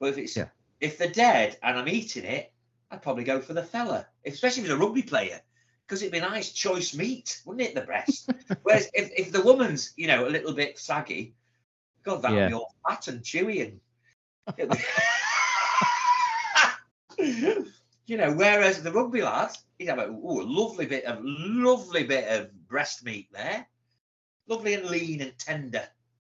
[0.00, 0.36] But if it's.
[0.36, 0.48] Yeah.
[0.80, 2.52] if they're dead and I'm eating it,
[2.90, 5.40] I'd probably go for the fella, especially if he's a rugby player,
[5.86, 7.74] because it'd be nice choice meat, wouldn't it?
[7.74, 8.30] The breast.
[8.62, 11.34] Whereas if, if the woman's, you know, a little bit saggy,
[12.04, 12.48] God, that would Yeah.
[12.48, 13.80] be all fat and chewy and.
[18.06, 22.04] you know, whereas the rugby lad, he'd have a, ooh, a lovely bit of lovely
[22.04, 23.66] bit of breast meat there,
[24.46, 25.82] lovely and lean and tender.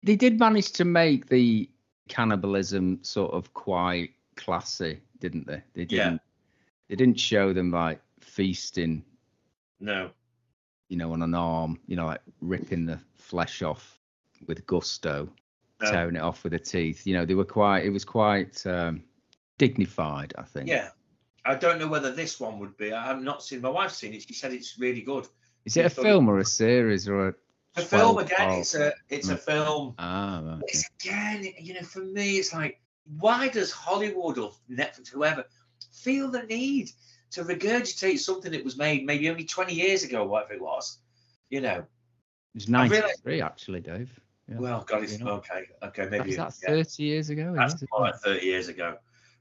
[0.02, 1.68] They did manage to make the
[2.08, 5.62] cannibalism sort of quite classy, didn't they?
[5.74, 6.20] They didn't.
[6.88, 9.04] They didn't show them like feasting,
[9.80, 10.10] No,
[10.88, 13.98] you know, on an arm, you know, like ripping the flesh off
[14.46, 15.28] with gusto,
[15.82, 15.90] no.
[15.90, 17.06] tearing it off with the teeth.
[17.06, 17.84] You know, they were quite.
[17.84, 19.02] It was quite um,
[19.58, 20.68] dignified, I think.
[20.68, 20.90] yeah.
[21.46, 22.92] I don't know whether this one would be.
[22.92, 23.60] I have not seen.
[23.60, 24.22] My wife's seen it.
[24.26, 25.26] She said it's really good.
[25.64, 27.34] Is it a Yeah, so- film or a series or a?
[27.78, 28.52] A film again.
[28.52, 29.40] It's a it's a Mm.
[29.40, 29.94] film.
[29.98, 30.62] Ah, right.
[30.68, 32.80] It's again, you know, for me, it's like,
[33.18, 35.44] why does Hollywood or Netflix, whoever,
[35.92, 36.90] feel the need
[37.32, 40.98] to regurgitate something that was made maybe only 20 years ago, whatever it was?
[41.50, 41.80] You know,
[42.54, 44.20] It was I realised- 93 actually, Dave.
[44.48, 44.58] Yeah.
[44.58, 47.52] well, God, it's okay, okay, maybe Is that yeah, 30 years ago?
[47.54, 48.96] That's more like 30 years ago.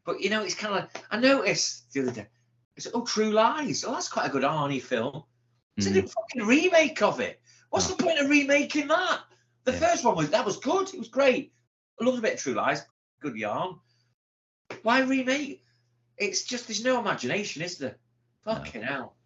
[0.05, 2.27] But you know, it's kind of like I noticed the other day.
[2.77, 3.83] I said, "Oh, True Lies.
[3.83, 5.23] Oh, that's quite a good Arnie film."
[5.77, 6.03] It's Mm.
[6.05, 7.41] a fucking remake of it.
[7.69, 7.95] What's Oh.
[7.95, 9.23] the point of remaking that?
[9.65, 9.79] The Yeah.
[9.79, 10.93] first one was that was good.
[10.93, 11.53] It was great.
[11.99, 12.83] I loved a bit of True Lies.
[13.19, 13.79] Good yarn.
[14.83, 15.63] Why remake?
[16.17, 17.97] It's just there's no imagination, is there?
[18.43, 19.17] Fucking hell.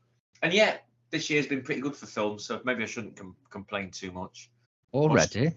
[0.42, 3.92] And yet this year's been pretty good for films, so maybe I shouldn't com- complain
[3.92, 4.50] too much.
[4.94, 5.52] Already?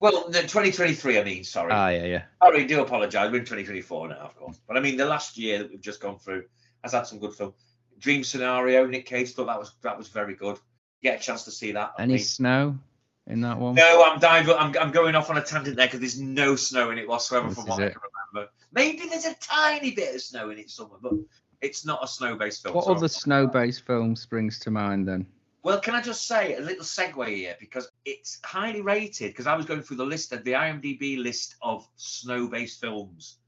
[0.00, 1.72] Well, the 2023, I mean, sorry.
[1.72, 2.22] Ah, yeah, yeah.
[2.42, 3.30] Sorry, do apologise.
[3.30, 4.58] We're in 2024 now, of course.
[4.66, 6.44] But I mean, the last year that we've just gone through
[6.82, 7.52] has had some good film.
[7.98, 10.58] Dream Scenario, Nick Cage thought that was that was very good.
[11.02, 11.92] Get a chance to see that.
[11.98, 12.78] Any snow
[13.26, 13.74] in that one?
[13.74, 14.54] No, I'm diving.
[14.54, 17.48] I'm, I'm going off on a tangent there because there's no snow in it whatsoever
[17.48, 18.00] This from what I can
[18.34, 18.50] remember.
[18.72, 21.12] Maybe there's a tiny bit of snow in it somewhere, but
[21.60, 22.74] it's not a snow-based film.
[22.74, 25.26] What so other snow-based film springs to mind then?
[25.62, 29.30] Well, can I just say a little segue here because it's highly rated.
[29.32, 33.38] Because I was going through the list of the IMDb list of snow-based films,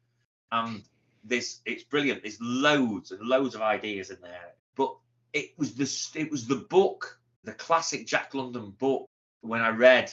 [0.51, 0.83] and
[1.25, 2.23] this it's brilliant.
[2.23, 4.55] There's loads and loads of ideas in there.
[4.77, 4.95] But
[5.33, 9.09] it was the it was the book, the classic Jack London book,
[9.41, 10.13] when I read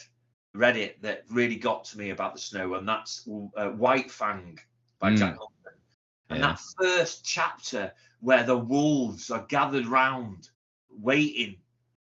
[0.53, 4.57] read it that really got to me about the snow, and that's uh, White Fang
[4.99, 5.17] by Mm.
[5.17, 5.81] Jack London.
[6.29, 6.47] And Yeah.
[6.47, 10.49] that first chapter where the wolves are gathered round,
[10.89, 11.57] waiting,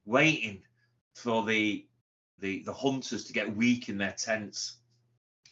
[0.06, 0.62] waiting
[1.15, 1.86] for the
[2.39, 4.78] the the hunters to get weak in their tents,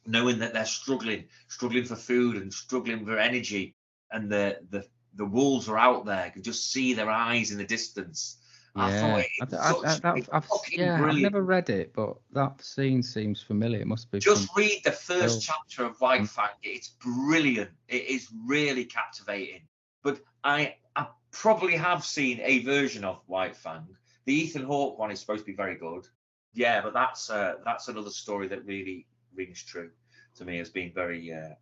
[0.06, 3.76] knowing that they're struggling, struggling for food and struggling for energy,
[4.12, 4.86] and the the
[5.16, 6.26] the wolves are out there.
[6.28, 8.38] You can just see their eyes in the distance.
[8.76, 12.60] Yeah, I, was I, I, such- that, it's I've, yeah, never read it, but that
[12.63, 13.80] scene seems familiar.
[13.80, 14.18] It must be.
[14.18, 15.58] Just from- read the first film.
[15.68, 16.30] chapter of White Mm.
[16.30, 16.50] Fang.
[16.63, 17.70] It's brilliant.
[17.88, 19.62] It is really captivating.
[20.02, 23.86] But I, I probably have seen a version of White Fang.
[24.26, 26.08] The Ethan Hawke one is supposed to be very good.
[26.54, 29.90] Yeah, but that's uh, that's another story that really rings true
[30.36, 31.56] to me as being very, uh,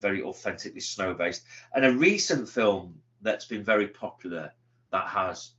[0.00, 1.44] very authentically snow based.
[1.74, 4.52] And a recent film that's been very popular
[4.92, 5.52] that has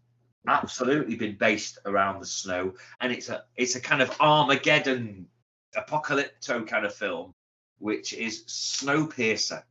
[0.48, 5.28] absolutely been based around the snow, and it's a it's a kind of Armageddon
[5.76, 7.34] apocalypto kind of film,
[7.80, 9.64] which is Snowpiercer.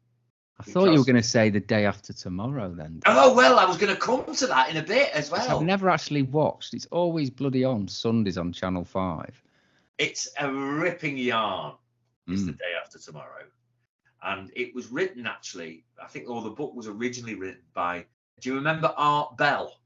[0.60, 2.72] I thought you were going to say the day after tomorrow.
[2.72, 5.58] Then Oh well, I was going to come to that in a bit as well.
[5.58, 6.74] I've never actually watched.
[6.74, 9.42] It's always bloody on Sundays on Channel Five.
[9.98, 11.74] It's a ripping yarn.
[12.28, 12.58] Is the Mm.
[12.58, 13.44] day after tomorrow,
[14.22, 15.84] and it was written actually.
[16.02, 18.06] I think, or the book was originally written by.
[18.40, 19.78] Do you remember Art Bell,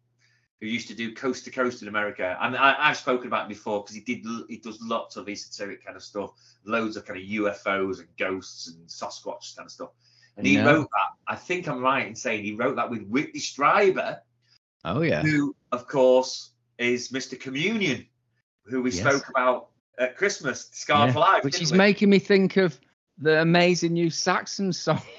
[0.60, 2.36] who used to do Coast to Coast in America?
[2.40, 4.24] I mean, I, I've spoken about him before because he did.
[4.48, 6.30] He does lots of esoteric kind of stuff,
[6.64, 9.90] loads of kind of UFOs and ghosts and Sasquatch kind of stuff.
[10.38, 10.64] And he No.
[10.66, 11.08] wrote that.
[11.26, 14.20] I think I'm right in saying he wrote that with Whitley Strieber,
[14.84, 15.20] Oh yeah.
[15.22, 17.38] who, of course, is Mr.
[17.38, 18.06] Communion,
[18.64, 19.00] who we Yes.
[19.00, 21.44] spoke about at Christmas, Scarred Yeah, for Life.
[21.44, 21.78] Which is we?
[21.78, 22.78] making me think of
[23.18, 25.02] the amazing new Saxon song.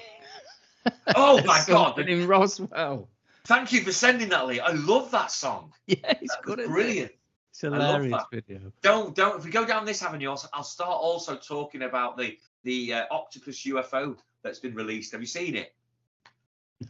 [1.14, 1.96] Oh my God!
[1.96, 3.10] Something in Roswell.
[3.44, 4.60] Thank you for sending that, Lee.
[4.60, 5.72] I love that song.
[5.86, 6.60] Yeah, it's That good.
[6.60, 6.74] isn't it?
[6.74, 7.12] brilliant.
[7.50, 8.72] It's hilarious video.
[8.80, 9.38] Don't don't.
[9.38, 13.04] If we go down this avenue, I'll, I'll start also talking about the the uh,
[13.10, 15.12] octopus UFO that's been released.
[15.12, 15.74] Have you seen it?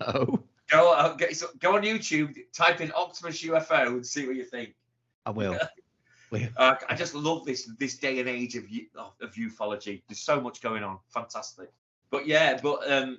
[0.00, 4.36] No, Go uh, go, so go on YouTube, type in octopus UFO, and see what
[4.36, 4.74] you think.
[5.26, 5.58] I will.
[6.56, 8.64] Uh, I just love this this day and age of
[9.20, 10.02] of ufology.
[10.08, 10.98] There's so much going on.
[11.08, 11.72] Fantastic.
[12.10, 13.18] But yeah, but um,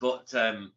[0.00, 0.72] but um,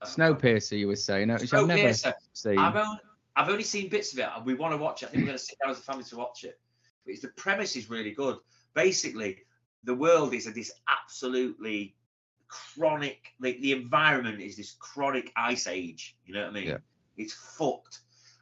[0.00, 2.14] uh, Snowpiercer, you were saying, which I've never Snowpiercer.
[2.32, 2.58] seen.
[2.58, 2.98] I've only,
[3.36, 5.06] I've only seen bits of it, and we want to watch it.
[5.06, 6.58] I think we're going to sit down as a family to watch it.
[7.04, 8.38] But it's, the premise is really good.
[8.72, 9.38] Basically,
[9.84, 11.94] the world is a, this absolutely
[12.48, 13.34] chronic.
[13.40, 16.16] Like the environment is this chronic ice age.
[16.24, 16.68] You know what I mean?
[16.68, 16.78] Yeah.
[17.16, 18.00] It's fucked,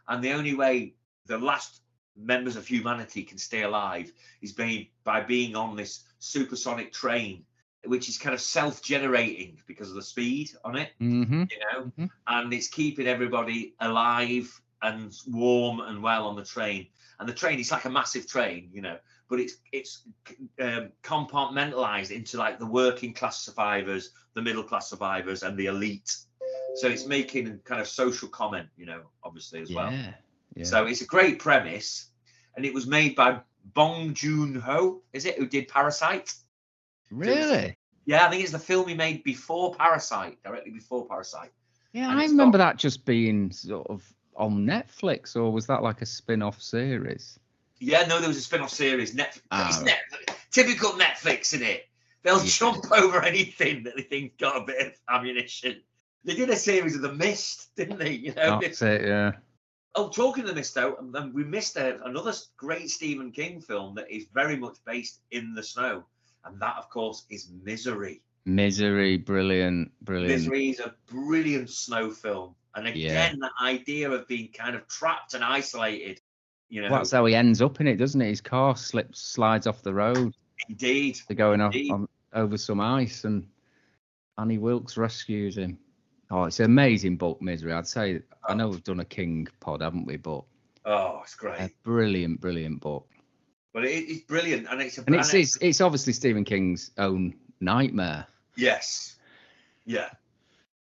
[0.09, 0.95] and the only way
[1.27, 1.81] the last
[2.17, 7.45] members of humanity can stay alive is being by being on this supersonic train,
[7.87, 11.45] which is kind of self-generating because of the speed on it Mm-hmm.
[11.51, 12.11] you know, Mhm.
[12.27, 16.87] and it's keeping everybody alive and warm and well on the train.
[17.19, 20.03] And the train is like a massive train, you know, but it's it's
[20.61, 26.15] um, compartmentalized into like the working class survivors, the middle class survivors, and the elite.
[26.77, 29.93] So it's making kind of social comment, you know, obviously as well.
[29.93, 30.13] Yeah.
[30.57, 30.65] Yeah.
[30.65, 32.11] So it's a great premise,
[32.57, 33.41] and it was made by
[33.75, 36.33] Bong Joon Ho, is it, who did Parasite?
[37.11, 37.77] really?
[38.07, 41.51] Yeah, I think it's the film he made before Parasite, directly before Parasite.
[41.93, 44.03] Yeah, and I remember got- that just being sort of
[44.37, 47.39] on Netflix, or was that like a spin-off series?
[47.81, 49.15] Yeah, no, there was a spin-off series.
[49.15, 50.39] Netflix, Ah, it's right.
[50.51, 51.89] Typical Netflix, in it?
[52.23, 52.51] They'll Yeah.
[52.51, 55.81] jump over anything that they think got a bit of ammunition.
[56.25, 58.13] They did a series of The Mist, didn't they?
[58.13, 58.59] You know.
[58.61, 59.03] That's it.
[59.03, 59.33] Yeah.
[59.97, 63.61] Oh, talking of The Mist, though, and- and we missed a, another great Stephen King
[63.61, 66.05] film that is very much based in the snow,
[66.45, 68.23] and that, of course, is Misery.
[68.47, 70.31] Misery, brilliant, brilliant.
[70.33, 73.11] Misery is a brilliant snow film, and Yeah.
[73.27, 76.21] again, the idea of being kind of trapped and isolated.
[76.69, 78.29] You know, Well, that's how he ends up in it, doesn't it?
[78.29, 80.35] His car slips, slides off the road.
[80.69, 81.19] indeed.
[81.29, 83.47] They're going off on, over some ice, and
[84.39, 85.79] Annie Wilkes rescues him.
[86.31, 87.73] Oh, it's an amazing book, Misery.
[87.73, 88.23] I'd say.
[88.49, 88.55] I oh.
[88.55, 90.17] know we've done a King pod, haven't we?
[90.17, 90.43] But
[90.85, 91.61] Oh, it's great.
[91.61, 93.09] a brilliant, brilliant book.
[93.73, 97.35] But it, it's brilliant, and it's a And it's, it's it's obviously Stephen King's own
[97.61, 98.27] nightmare.
[98.57, 99.17] yes,
[99.85, 100.11] yeah.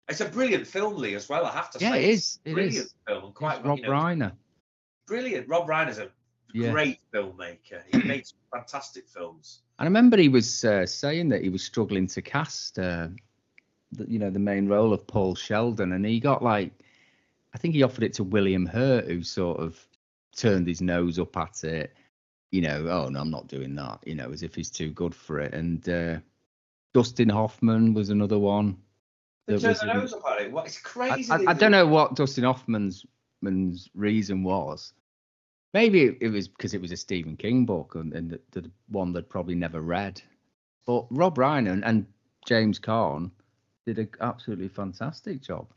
[0.08, 1.44] It's a brilliant film, Lee, as well.
[1.46, 2.38] I have to Yeah, say, it It's is.
[2.44, 2.94] It brilliant is.
[3.06, 3.32] film.
[3.32, 4.32] Quite Rob you know, Reiner.
[5.06, 5.48] brilliant.
[5.48, 6.10] Rob Reiner's a
[6.52, 6.70] Yeah.
[6.70, 7.82] great filmmaker.
[7.92, 9.62] He makes fantastic films.
[9.78, 13.08] And I remember he was uh, saying that he was struggling to cast, uh,
[13.92, 16.72] the, you know, the main role of Paul Sheldon, and he got like,
[17.54, 19.78] I think he offered it to William Hurt, who sort of
[20.36, 21.96] turned his nose up at it.
[22.52, 23.98] You know, oh no, I'm not doing that.
[24.06, 25.52] You know, as if he's too good for it.
[25.52, 26.18] And uh,
[26.94, 28.78] Dustin Hoffman was another one.
[29.46, 30.52] They turn their nose up at it.
[30.52, 30.66] What?
[30.66, 31.30] It's I, crazy.
[31.32, 31.60] I, I do.
[31.60, 33.04] don't know what Dustin Hoffman's
[33.42, 34.92] man's reason was.
[35.74, 39.12] Maybe it, was because it was a Stephen King book and, and the, the one
[39.12, 40.20] they'd probably never read.
[40.86, 42.06] But Rob Reiner and
[42.46, 43.30] James Caan
[43.84, 45.68] did an absolutely fantastic job.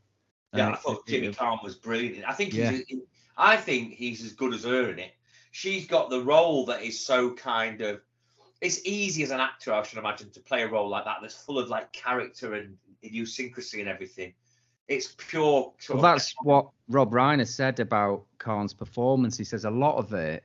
[0.56, 2.24] Yeah, And I thought it- Jimmy it- Caan was brilliant.
[2.28, 2.72] I think Yeah.
[2.72, 3.00] he's.
[3.38, 5.12] I think he's as good as her in it.
[5.52, 8.02] She's got the role that is so kind of.
[8.62, 11.36] It's easy as an actor, I should imagine, to play a role like that that's
[11.36, 14.34] full of like character and idiosyncrasy and everything.
[14.88, 15.72] It's pure.
[15.88, 19.38] Well, of- that's what Rob Reiner said about Caan's performance.
[19.38, 20.44] He says a lot of it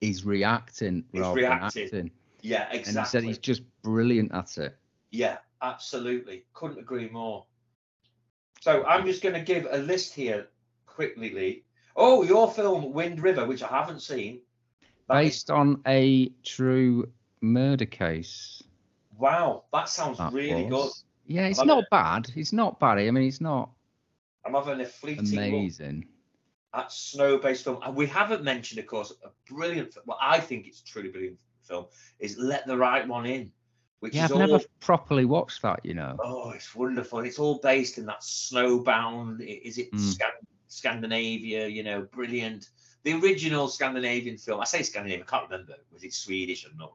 [0.00, 2.10] is reacting He's rather reacting, than acting.
[2.40, 2.88] yeah, exactly.
[2.90, 4.76] And he said he's just brilliant at it.
[5.10, 6.44] Yeah, absolutely.
[6.54, 7.44] Couldn't agree more.
[8.60, 10.48] So I'm just going to give a list here
[10.86, 11.64] quickly, Lee.
[11.96, 14.40] Oh, your film Wind River, which I haven't seen.
[15.08, 18.62] That is- Based on a true murder case.
[19.18, 20.90] wow, that sounds that really good.
[21.26, 22.30] Yeah, it's I've not bad.
[22.34, 22.98] It's not bad.
[22.98, 23.70] I mean, it's not
[24.44, 26.06] I'm having a fleeting amazing.
[26.74, 27.80] at snow-based film.
[27.84, 29.96] And we haven't mentioned, of course, a brilliant.
[30.06, 31.86] Well, I think it's a truly brilliant film.
[32.18, 33.52] Is Let the Right One In,
[34.00, 34.46] which Yeah, is I've all.
[34.48, 35.84] never properly watched that.
[35.84, 36.16] You know.
[36.22, 37.20] Oh, it's wonderful.
[37.20, 39.40] It's all based in that snowbound.
[39.40, 40.00] Is it Mm.
[40.00, 40.30] Scan-
[40.68, 41.68] Scandinavia?
[41.68, 42.70] You know, brilliant.
[43.04, 44.60] The original Scandinavian film.
[44.60, 45.26] I say Scandinavian.
[45.26, 45.74] I can't remember.
[45.92, 46.92] Was it Swedish or not?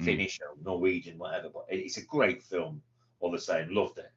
[0.00, 0.04] Mm.
[0.04, 1.48] Finnish or Norwegian, whatever.
[1.52, 2.82] But it's a great film.
[3.20, 4.10] All the same, loved it.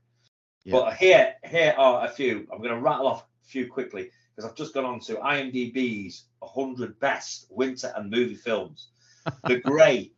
[0.64, 0.72] Yeah.
[0.74, 2.48] But here, here are a few.
[2.52, 6.26] I'm going to rattle off a few quickly because I've just gone on to IMDb's
[6.40, 8.90] 100 best winter and movie films.
[9.48, 10.12] The Grey,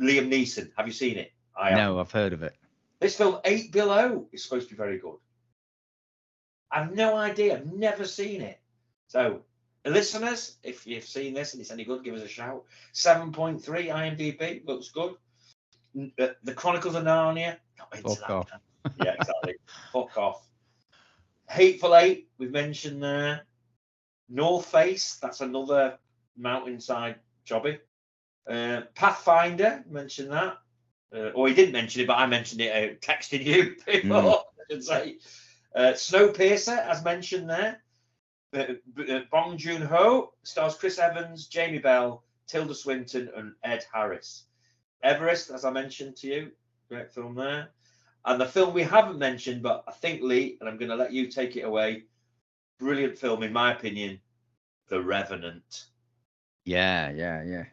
[0.00, 0.70] Liam Neeson.
[0.76, 1.32] Have you seen it?
[1.54, 1.78] I have.
[1.78, 2.54] No, I've heard of it.
[2.98, 5.18] This film, Eight Below, is supposed to be very good.
[6.70, 7.56] I've no idea.
[7.56, 8.58] I've never seen it.
[9.08, 9.42] So,
[9.90, 12.64] listeners, if you've seen this and it's any good, give us a shout.
[12.94, 15.14] 7.3 IMDb looks good.
[16.18, 17.56] Uh, The Chronicles of Narnia.
[17.78, 18.50] Not into Fuck that, off.
[19.02, 19.54] Yeah, exactly.
[19.92, 20.46] Fuck off.
[21.48, 23.46] Hateful Eight, we've mentioned there.
[24.28, 25.98] North Face, that's another
[26.36, 27.78] mountainside jobby.
[28.48, 30.58] Uh, Pathfinder, mentioned that.
[31.14, 34.72] Uh, or he didn't mention it, but I mentioned it uh, texting you before, I
[34.72, 35.18] should say.
[35.74, 37.82] Uh, Snowpiercer, as mentioned there.
[38.56, 38.64] Uh,
[39.10, 44.44] uh, Bong Joon Ho stars Chris Evans, Jamie Bell, Tilda Swinton, and Ed Harris.
[45.02, 46.50] Everest, as I mentioned to you,
[46.88, 47.68] great film there.
[48.24, 51.12] And the film we haven't mentioned, but I think Lee, and I'm going to let
[51.12, 52.04] you take it away.
[52.78, 54.20] Brilliant film, in my opinion,
[54.88, 55.86] The Revenant.
[56.64, 57.64] Yeah, yeah, yeah.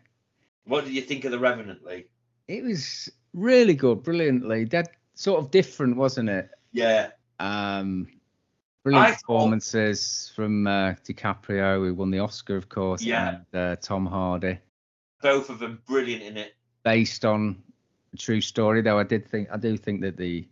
[0.65, 2.05] What did you think of The Revenant, Lee?
[2.47, 4.65] It was really good, brilliantly.
[4.65, 6.49] That sort of different, wasn't it?
[6.71, 7.09] Yeah,
[7.39, 8.07] Um,
[8.85, 13.39] brilliant I thought- performances from uh, DiCaprio, who won the Oscar, of course, Yeah.
[13.53, 14.59] and uh, Tom Hardy,
[15.21, 16.55] both of them brilliant in it.
[16.83, 17.61] based on
[18.13, 18.81] a true story.
[18.81, 20.47] Though I did think, I do think that the,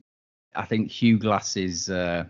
[0.55, 2.25] I think Hugh Glass's uh,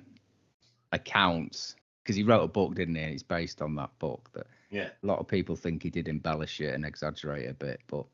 [0.91, 3.01] accounts, because he wrote a book, didn't he?
[3.01, 4.29] And it's based on that book.
[4.33, 4.89] That Yeah.
[5.01, 8.05] a lot of people think he did embellish it and exaggerate a bit, but.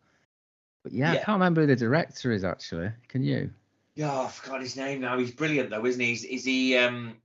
[0.83, 2.89] But yeah, I can't remember who the director is actually.
[3.09, 3.49] Can you?
[3.95, 5.17] Yeah, I forgot his name now.
[5.17, 6.13] He's brilliant though, isn't he?
[6.13, 7.17] Is, is he um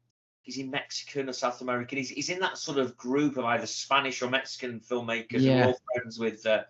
[0.46, 1.98] is he Mexican or South American?
[1.98, 5.64] He's, he's in that sort of group of either Spanish or Mexican filmmakers who Yeah.
[5.64, 6.62] are all friends with uh,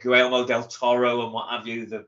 [0.00, 1.86] Guillermo del Toro and what have you.
[1.86, 2.06] The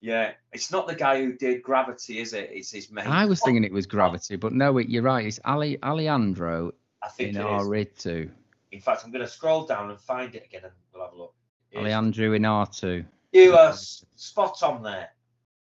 [0.00, 2.50] yeah, it's not the guy who did Gravity, is it?
[2.52, 3.06] It's his mate.
[3.06, 5.24] I was thinking it was Gravity, but no, it, you're right.
[5.26, 7.68] It's Ali Alejandro I think in it is.
[7.68, 8.30] R2.
[8.72, 11.16] In fact, I'm going to scroll down and find it again, and we'll have a
[11.16, 11.34] look.
[11.70, 13.04] It's- Alejandro Iñárritu.
[13.32, 13.72] You are
[14.16, 15.08] spot on there.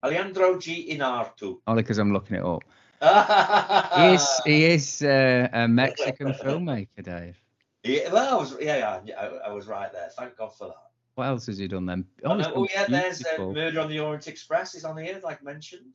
[0.03, 0.95] Alejandro G.
[0.97, 1.57] Iñárritu.
[1.67, 2.63] Only because I'm looking it up.
[3.97, 7.37] He is, he is uh, a Mexican filmmaker, Dave.
[7.83, 10.09] Yeah, well, I was yeah, yeah, I, I was right there.
[10.17, 10.75] Thank God for that.
[11.15, 12.05] What else has he done then?
[12.25, 13.41] Oh, done oh yeah, there's uh.
[13.41, 15.87] Murder on the Orient Express is on here, like mentioned.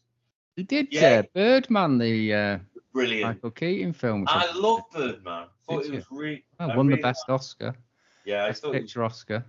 [0.57, 1.21] He did Yeah.
[1.21, 2.59] uh, Birdman, the uh,
[2.93, 3.37] Brilliant.
[3.37, 4.25] Michael Keaton film.
[4.29, 5.49] I love Birdman.
[5.69, 5.97] Thought Did it you?
[5.97, 6.45] was really.
[6.61, 7.75] oh, I won the really best Oscar,
[8.25, 8.69] Yeah, I best thought.
[8.75, 9.45] It was, picture Oscar,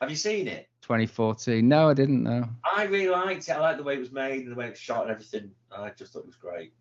[0.00, 0.68] have you seen it?
[0.82, 1.66] 2014.
[1.66, 2.46] No, I didn't know.
[2.62, 3.52] I really liked it.
[3.52, 5.50] I liked the way it was made and the way it was shot and everything.
[5.74, 6.74] I just thought it was great.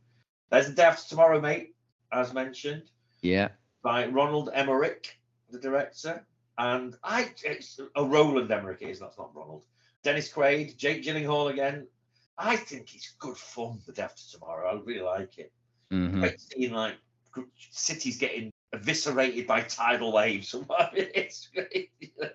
[0.53, 1.73] There's the Day After Tomorrow, mate,
[2.11, 2.83] as mentioned
[3.23, 3.49] Yeah,
[3.81, 6.23] by Ronald Emmerich, the director,
[6.59, 7.31] and I.
[7.43, 8.99] It's, oh, Roland Emmerich it is.
[8.99, 9.63] That's not Ronald.
[10.03, 11.87] Dennis Quaid, Jake Gyllenhaal again.
[12.37, 13.79] I think it's good fun.
[13.87, 14.69] The Day After Tomorrow.
[14.77, 15.51] I really like it.
[15.89, 16.97] hmm Great seeing like
[17.71, 20.53] cities getting eviscerated by tidal waves.
[20.53, 21.89] and what it's great.
[21.99, 22.29] You know.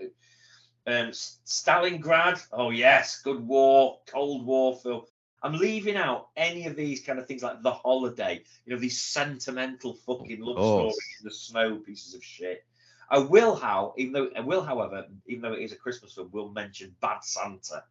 [0.88, 2.42] Um, Stalingrad.
[2.50, 5.02] Oh yes, good war, Cold War film.
[5.42, 8.42] I'm leaving out any of these kind of things like The Holiday.
[8.66, 12.64] You know these sentimental fucking love stories in the snow pieces of shit.
[13.10, 16.30] I will, how even though I will, however, even though it is a Christmas film,
[16.32, 17.84] will mention Bad Santa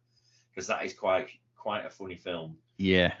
[0.50, 2.56] because that is quite quite a funny film.
[2.76, 3.12] Yeah.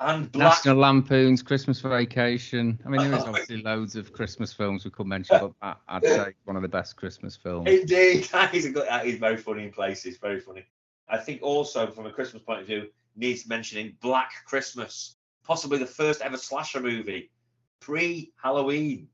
[0.00, 0.56] And Black.
[0.56, 2.80] National Lampoon's Christmas Vacation.
[2.84, 5.78] I mean, there is oh, obviously loads of Christmas films we could mention, but that,
[5.88, 7.68] I'd say one of the best Christmas films.
[7.68, 8.88] Indeed, that is a good.
[8.88, 10.18] That is very funny in places.
[10.18, 10.64] Very funny.
[11.08, 15.86] I think also from a Christmas point of view, needs mentioning Black Christmas, possibly the
[15.86, 17.30] first ever slasher movie,
[17.80, 19.08] pre-Halloween.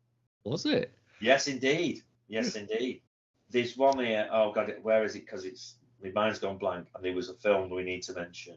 [0.45, 0.93] Was it?
[1.21, 2.03] Yes, indeed.
[2.29, 2.61] Yes, hmm.
[2.61, 3.03] indeed.
[3.51, 4.29] There's one here.
[4.31, 5.25] Oh God, where is it?
[5.25, 6.87] Because it's my mind's gone blank.
[6.95, 8.57] And there was a film we need to mention.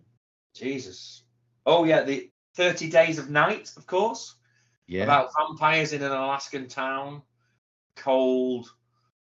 [0.54, 1.24] Jesus.
[1.66, 4.36] Oh yeah, the Thirty Days of Night, of course.
[4.88, 5.04] Yeah.
[5.04, 7.22] About vampires in an Alaskan town.
[7.96, 8.70] Cold,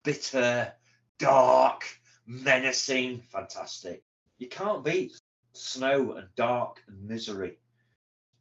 [0.05, 0.73] bitter,
[1.19, 1.85] dark,
[2.27, 4.03] menacing, fantastic.
[4.39, 5.13] You can't beat
[5.59, 7.59] snow and dark and misery.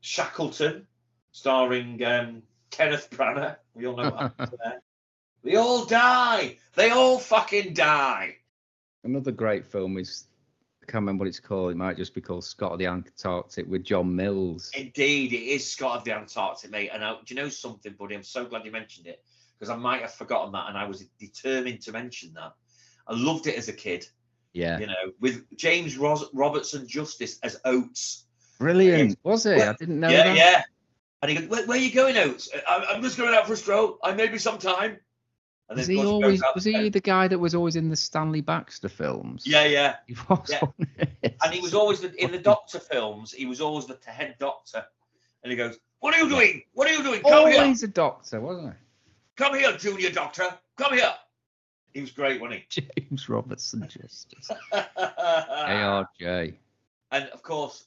[0.01, 0.87] Shackleton,
[1.31, 3.57] starring um, Kenneth Branagh.
[3.73, 4.81] We all know what happens there.
[5.43, 6.57] They all die.
[6.75, 8.35] They all fucking die.
[9.05, 10.25] Another great film is
[10.87, 11.71] I can't remember what it's called.
[11.71, 14.71] It might just be called Scott of the Antarctic with John Mills.
[14.75, 16.91] Indeed, it is Scott of the Antarctic, mate.
[16.93, 18.15] And I, do you know something, buddy?
[18.15, 19.21] I'm so glad you mentioned it
[19.57, 22.53] because I might have forgotten that, and I was determined to mention that.
[23.07, 24.07] I loved it as a kid.
[24.53, 24.79] Yeah.
[24.79, 28.25] You know, with James Ros- Robertson Justice as Oates.
[28.59, 29.17] Brilliant.
[29.23, 29.61] Was it?
[29.61, 30.37] I didn't know yeah, that.
[30.37, 30.63] yeah.
[31.21, 32.49] And he goes, where, where are you going, Oates?
[32.53, 33.97] Uh, I'm, I'm just going out for a stroll.
[34.03, 34.97] I maybe some time.
[35.69, 38.87] And Was he always was he the guy that was always in the Stanley Baxter
[38.87, 39.43] films?
[39.45, 39.95] Yeah, yeah.
[40.07, 40.49] He was.
[40.49, 40.61] Yeah.
[41.43, 43.33] And he was always the, in the Doctor films.
[43.33, 44.85] He was always the head doctor.
[45.43, 46.63] And he goes, "What are you doing?
[46.73, 47.21] What are you doing?
[47.21, 48.79] Come here, always a doctor, wasn't he?
[49.35, 51.13] come here, Junior Doctor, come here."
[51.97, 52.81] He was great, wasn't he?
[53.09, 54.51] James Robertson Justice.
[54.71, 56.53] ARJ.
[57.11, 57.85] and of course,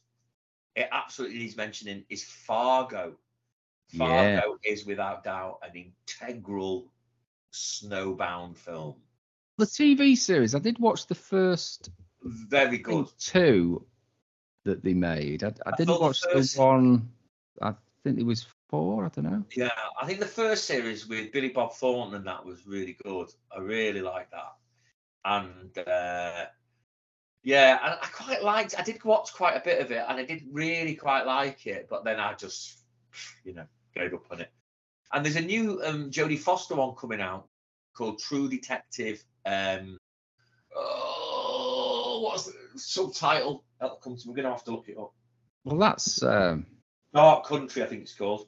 [0.74, 3.12] it absolutely needs mentioning is Fargo.
[3.90, 4.40] Yeah.
[4.40, 5.84] Fargo is without doubt an
[6.18, 6.90] integral
[7.52, 8.96] snowbound film.
[9.58, 10.56] The TV series.
[10.56, 11.90] I did watch the first
[12.24, 13.06] Very good.
[13.16, 13.86] two
[14.64, 15.44] that they made.
[15.44, 17.10] I, I I didn't the watch the first- one.
[17.62, 19.04] I think it was four.
[19.04, 19.44] I don't know.
[19.54, 23.28] Yeah, I think the first series with Billy Bob Thornton and that was really good.
[23.54, 24.54] I really liked that.
[25.24, 26.46] And uh,
[27.42, 28.78] yeah, I, I quite liked.
[28.78, 31.88] I did watch quite a bit of it, and I did really quite like it.
[31.90, 32.78] But then I just,
[33.44, 34.50] you know, gave up on it.
[35.12, 37.48] And there's a new um, Jodie Foster one coming out
[37.94, 39.22] called True Detective.
[39.44, 39.98] Um,
[40.74, 43.64] oh, what's the subtitle?
[43.80, 44.28] That'll come to.
[44.28, 45.12] We're gonna have to look it up.
[45.64, 46.66] Well, that's um,
[47.12, 48.46] Dark Country, I think it's called.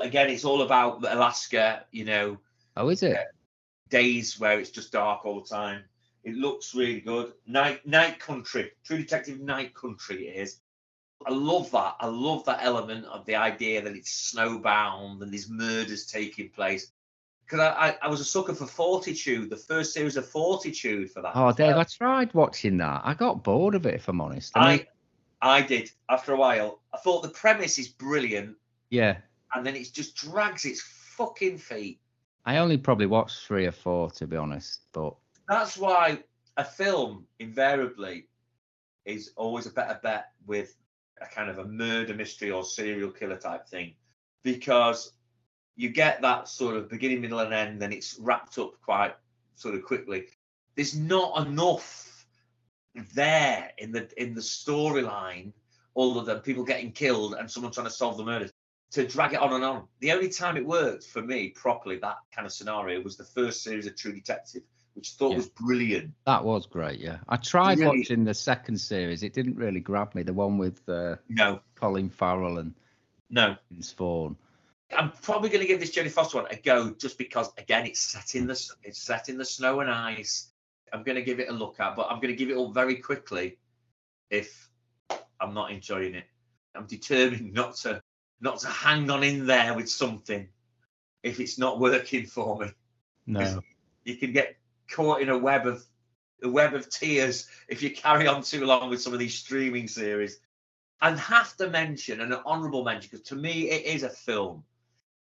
[0.00, 1.84] Again, it's all about Alaska.
[1.92, 2.38] You know,
[2.76, 3.18] oh, is it?
[3.88, 5.82] days where it's just dark all the time.
[6.22, 7.32] It looks really good.
[7.46, 10.60] Night Night Country, True Detective Night Country it is.
[11.26, 11.96] I love that.
[12.00, 16.92] I love that element of the idea that it's snowbound and these murders taking place.
[17.44, 21.20] Because I, I, I was a sucker for Fortitude, the first series of Fortitude for
[21.20, 21.32] that.
[21.34, 21.76] Oh, Dave.
[21.76, 23.02] I tried watching that.
[23.04, 24.52] I got bored of it, if I'm honest.
[24.54, 24.86] I mean,
[25.42, 26.80] I I did after a while.
[26.94, 28.56] I thought the premise is brilliant,
[28.90, 29.18] yeah,
[29.54, 32.00] and then it just drags its fucking feet.
[32.44, 34.80] I only probably watched three or four, to be honest.
[34.92, 35.14] But
[35.48, 36.22] that's why
[36.56, 38.28] a film invariably
[39.04, 40.76] is always a better bet with
[41.20, 43.94] a kind of a murder mystery or serial killer type thing
[44.42, 45.12] because
[45.76, 49.14] you get that sort of beginning middle and end then it's wrapped up quite
[49.54, 50.26] sort of quickly
[50.76, 52.26] there's not enough
[53.14, 55.52] there in the in the storyline
[55.96, 58.52] other than people getting killed and someone trying to solve the murders
[58.92, 62.16] to drag it on and on the only time it worked for me properly that
[62.34, 64.62] kind of scenario was the first series of true detective
[64.94, 65.36] which I thought Yeah.
[65.36, 66.98] was brilliant that was great.
[66.98, 67.98] Yeah, I tried Really?
[68.00, 69.22] watching the second series.
[69.22, 70.22] It didn't really grab me.
[70.24, 72.74] The one with uh, no Colin Farrell and
[73.30, 73.56] no
[73.96, 74.36] Vaughn.
[74.96, 78.00] I'm probably going to give this Jodie Foster one a go, just because again it's
[78.00, 80.50] set in the it's set in the snow and ice.
[80.92, 82.74] I'm going to give it a look at, but I'm going to give it up
[82.74, 83.56] very quickly
[84.30, 84.68] if
[85.40, 86.24] I'm not enjoying it.
[86.74, 88.02] I'm determined not to
[88.40, 90.48] not to hang on in there with something
[91.22, 92.68] if it's not working for me.
[93.26, 93.60] No,
[94.04, 94.56] You can get
[94.90, 95.84] caught in a web of
[96.42, 99.88] a web of tears if you carry on too long with some of these streaming
[99.88, 100.40] series.
[101.02, 104.64] And have to mention an honourable mention because to me it is a film,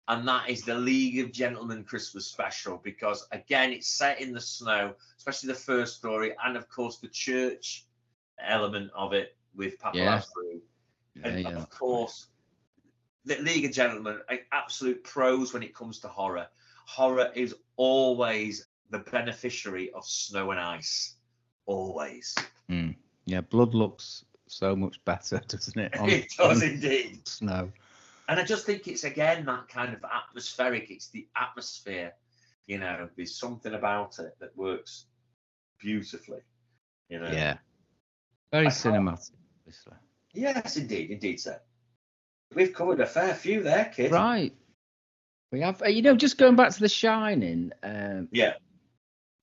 [0.07, 4.41] and that is the League of Gentlemen Christmas special because again it's set in the
[4.41, 7.87] snow, especially the first story, and of course the church
[8.39, 10.23] element of it with Papa Yeah.
[11.15, 11.49] Yeah, And yeah.
[11.51, 12.29] of course,
[13.25, 14.21] the League of Gentlemen,
[14.53, 16.47] absolute pros when it comes to horror.
[16.87, 21.17] Horror is always the beneficiary of snow and ice.
[21.67, 22.35] Always.
[22.71, 22.95] Mm.
[23.25, 25.99] Yeah, blood looks so much better, doesn't it?
[25.99, 27.27] on- it does indeed.
[27.27, 27.71] Snow.
[28.29, 30.91] And I just think it's again that kind of atmospheric.
[30.91, 32.13] It's the atmosphere
[32.67, 35.07] You know, there's something about it that works
[35.79, 36.41] beautifully.
[37.09, 37.31] You know.
[37.31, 37.57] Yeah.
[38.53, 39.93] Very I cinematic, obviously.
[40.33, 41.61] Yes, indeed, indeed, sir.
[42.55, 44.13] We've covered a fair few there, kid.
[44.13, 44.53] Right.
[45.53, 47.73] We have, uh, you know, just going back to The Shining.
[47.83, 48.55] Um, Yeah.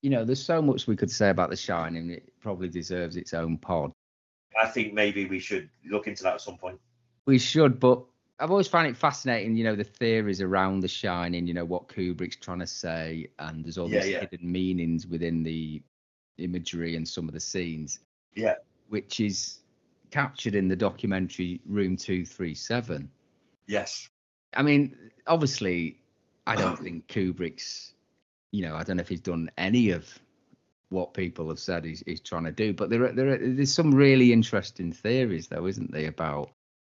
[0.02, 2.10] you know, there's so much we could say about The Shining.
[2.10, 3.92] It probably deserves its own pod.
[4.60, 6.78] I think maybe we should look into that at some point.
[7.26, 8.02] We should, but
[8.38, 11.88] I've always found it fascinating, you know, the theories around The Shining, you know, what
[11.88, 14.20] Kubrick's trying to say, and there's all Yeah, these yeah.
[14.20, 15.82] hidden meanings within the
[16.38, 18.00] imagery and some of the scenes.
[18.34, 18.56] Yeah.
[18.88, 19.60] Which is
[20.12, 23.10] captured in the documentary Room 237.
[23.66, 24.08] Yes.
[24.54, 24.96] I mean,
[25.26, 25.98] obviously,
[26.46, 27.94] I don't think Kubrick's,
[28.52, 30.06] you know, I don't know if he's done any of
[30.90, 33.72] what people have said he's, he's trying to do, but there are, there are, there's
[33.72, 36.50] some really interesting theories, though, isn't there, about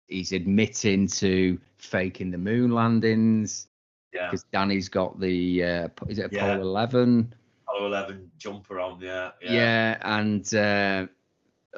[0.07, 3.67] he's admitting to faking the moon landings
[4.13, 4.27] Yeah.
[4.27, 6.45] because Danny's got the, uh, is it Yeah.
[6.45, 7.35] Apollo 11?
[7.63, 9.01] Apollo 11 jumper on.
[9.01, 9.31] Yeah.
[9.41, 11.07] Yeah, and uh,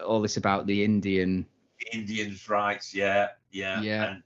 [0.04, 1.46] all this about the Indian
[1.92, 2.94] Indians' rights.
[2.94, 3.28] Yeah.
[3.50, 3.80] Yeah.
[3.80, 4.16] Yeah.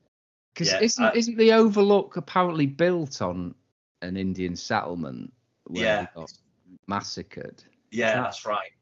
[0.55, 3.55] Because Yeah, isn't I- isn't the Overlook apparently built on
[4.03, 5.33] an Indian settlement
[5.65, 6.01] where Yeah.
[6.03, 6.33] they got
[6.87, 7.63] massacred?
[7.91, 8.73] yeah, that- that's right.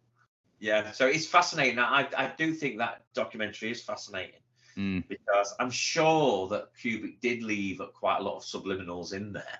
[0.60, 0.92] Yeah.
[0.92, 1.78] So it's fascinating.
[1.78, 4.40] I, I do think that documentary is fascinating
[4.76, 5.08] Mm.
[5.08, 9.58] because I'm sure that Kubrick did leave quite a lot of subliminals in there.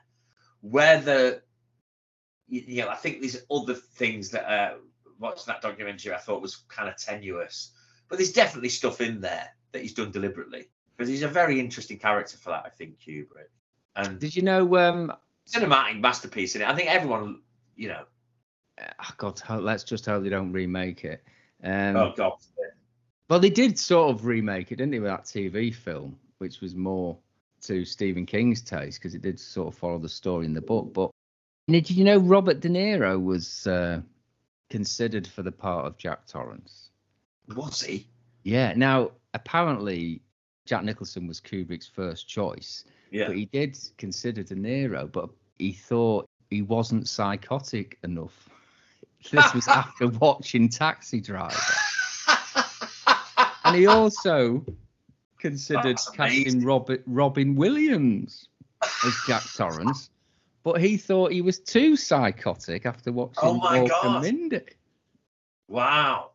[0.60, 1.42] Whether,
[2.48, 4.76] you you know, I think there's other things that uh,
[5.20, 7.72] watching that documentary I thought was kind of tenuous,
[8.08, 11.98] but there's definitely stuff in there that he's done deliberately because he's a very interesting
[11.98, 12.64] character for that.
[12.66, 13.50] I think Kubrick
[13.96, 14.76] and Did you know?
[14.76, 15.12] Um,
[15.48, 16.68] cinematic masterpiece in it.
[16.68, 17.40] I think everyone,
[17.76, 18.04] you know,
[18.80, 21.22] oh God, let's just hope they don't remake it.
[21.62, 22.32] Um, oh god,
[23.28, 26.74] Well, they did sort of remake it, didn't they, with that TV film, which was
[26.74, 27.18] more
[27.62, 30.92] to Stephen King's taste because it did sort of follow the story in the book.
[30.94, 31.10] But
[31.68, 34.00] did you know Robert De Niro was uh,
[34.70, 36.90] considered for the part of Jack Torrance?
[37.56, 38.06] was he?
[38.44, 38.72] Yeah.
[38.76, 40.22] Now, apparently,
[40.66, 43.26] Jack Nicholson was Kubrick's first choice, Yeah.
[43.26, 48.48] but he did consider De Niro, but he thought he wasn't psychotic enough.
[49.30, 51.54] This was after watching Taxi Driver.
[53.64, 54.64] And he also
[55.38, 56.64] considered casting.
[56.64, 58.48] Robert Robin Williams
[59.04, 60.09] as Jack Torrance,
[60.62, 64.22] but he thought he was too psychotic after watching Oh my Mork God.
[64.22, 64.60] Mindy.
[65.68, 66.30] wow.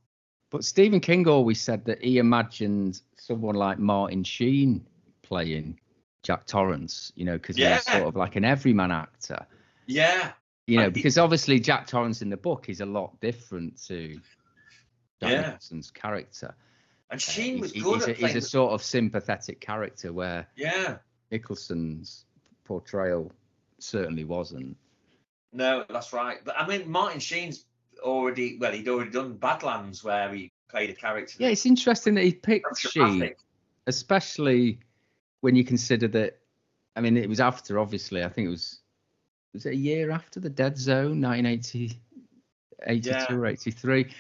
[0.52, 4.86] But Stephen King always said that he imagined someone like Martin Sheen
[5.22, 5.80] playing
[6.24, 7.76] Jack Torrance, you know, because Yeah.
[7.76, 9.46] he's sort of like an everyman actor,
[9.88, 10.32] Yeah.
[10.68, 14.14] you know, he- because obviously Jack Torrance in the book is a lot different to
[15.22, 15.42] Jack Yeah.
[15.42, 16.56] Nicholson's character.
[17.12, 20.14] And Uh, Sheen he- was good he's, at a, he's a sort of sympathetic character
[20.14, 20.98] where yeah.
[21.32, 22.26] Nicholson's
[22.64, 23.32] portrayal
[23.80, 24.78] certainly wasn't.
[25.54, 26.40] No, that's right.
[26.44, 27.66] But I mean, Martin Sheen's
[28.02, 31.36] already well, he'd already done Badlands where he played a character.
[31.40, 33.32] Yeah, it's interesting that he picked Sheen,
[33.88, 34.80] especially
[35.42, 36.40] when you consider that.
[36.98, 38.24] I mean, it was after, obviously.
[38.24, 38.80] I think it was
[39.54, 41.98] was it a year after the Dead Zone, 1980,
[42.86, 43.26] 82 Yeah.
[43.34, 44.14] or 83,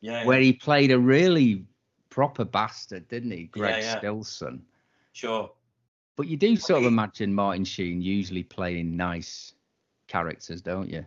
[0.00, 0.26] Yeah.
[0.26, 1.64] where he played a really
[2.10, 3.98] proper bastard, didn't he, Greg yeah.
[3.98, 4.62] Stillson?
[5.12, 5.50] Sure.
[6.16, 9.54] But you do sort of imagine Martin Sheen usually playing nice
[10.08, 11.04] characters, don't you?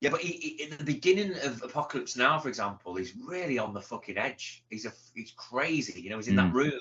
[0.00, 3.72] Yeah, but he, he, in the beginning of Apocalypse Now, for example, he's really on
[3.72, 4.64] the fucking edge.
[4.68, 6.00] He's a he's crazy.
[6.00, 6.54] You know, he's in that Mm.
[6.54, 6.80] room.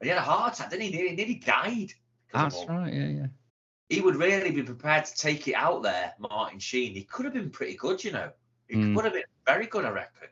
[0.00, 0.90] And he had a heart attack, didn't he?
[0.90, 1.92] Nearly, nearly died.
[2.34, 2.92] That's right.
[2.92, 3.26] Yeah, yeah.
[3.88, 6.94] He would really be prepared to take it out there, Martin Sheen.
[6.94, 8.30] He could have been pretty good, you know.
[8.68, 8.94] He Mm.
[8.94, 10.28] could have been very good, I reckon.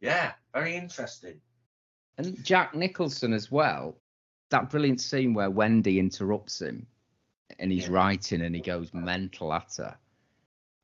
[0.00, 1.40] Yeah, very interesting.
[2.18, 3.96] And Jack Nicholson as well.
[4.54, 6.86] That brilliant scene where Wendy interrupts him
[7.58, 7.94] and he's Yeah.
[7.94, 9.98] writing and he goes mental at her,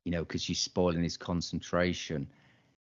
[0.03, 2.27] you know, because she's spoiling his concentration.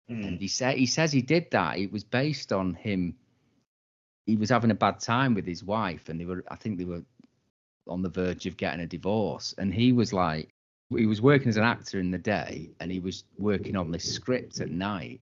[0.10, 0.28] Mm.
[0.28, 1.78] And he said he says he did that.
[1.78, 3.16] It was based on him.
[4.26, 6.44] He was having a bad time with his wife, and they were.
[6.50, 7.04] I think they were
[7.88, 9.54] on the verge of getting a divorce.
[9.60, 10.50] And he was like,
[10.90, 14.12] he was working as an actor in the day, and he was working on this
[14.12, 15.22] script at night.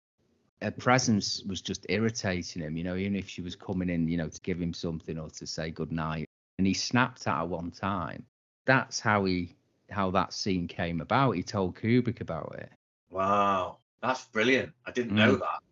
[0.62, 4.16] Her presence was just irritating him, you know, even if she was coming in, you
[4.16, 6.28] know, to give him something or to say good night.
[6.58, 8.24] And he snapped at her one time.
[8.64, 9.54] That's how he
[9.90, 11.32] how that scene came about.
[11.32, 12.70] He told Kubrick about it.
[13.10, 14.72] Wow, that's brilliant.
[14.86, 15.40] I didn't know Mm.
[15.40, 15.62] that.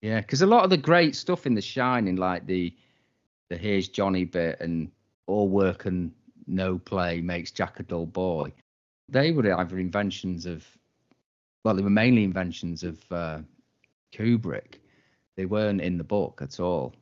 [0.00, 2.74] Yeah, because a lot of the great stuff in The Shining, like the
[3.48, 4.90] the here's Johnny bit and
[5.26, 6.12] all work and
[6.46, 8.52] no play makes Jack a dull boy,
[9.08, 10.64] they were either inventions of,
[11.64, 13.40] well, they were mainly inventions of uh,
[14.14, 14.80] Kubrick.
[15.36, 16.94] They weren't in the book at all.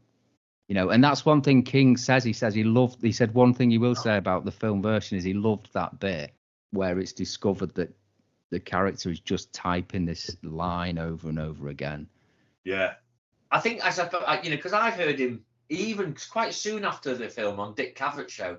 [0.68, 2.24] You know, and that's one thing King says.
[2.24, 3.02] He says he loved.
[3.02, 6.00] He said one thing he will say about the film version is he loved that
[6.00, 6.32] bit
[6.70, 7.94] where it's discovered that
[8.50, 12.08] the character is just typing this line over and over again.
[12.64, 12.94] Yeah,
[13.50, 17.28] I think as I you know, because I've heard him even quite soon after the
[17.28, 18.58] film on Dick Cavett show,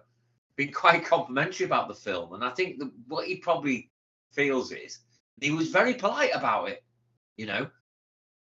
[0.56, 3.89] being quite complimentary about the film, and I think that what he probably
[4.32, 4.99] feels is
[5.41, 6.84] he was very polite about it,
[7.38, 7.68] you know.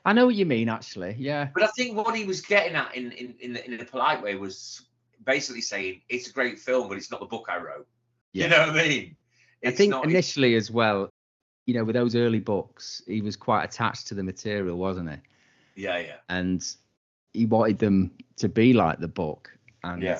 [0.03, 1.15] I know what you mean, actually.
[1.19, 1.49] Yeah.
[1.53, 4.35] But I think what he was getting at in in in, in a polite way
[4.35, 4.87] was
[5.25, 7.87] basically saying it's a great film, but it's not the book I wrote.
[8.33, 8.45] Yeah.
[8.45, 9.15] You know what I mean?
[9.63, 11.09] I think not- initially as well,
[11.67, 15.17] you know, with those early books, he was quite attached to the material, wasn't he?
[15.83, 16.15] Yeah, yeah.
[16.29, 16.67] And
[17.33, 20.19] he wanted them to be like the book, and Yeah.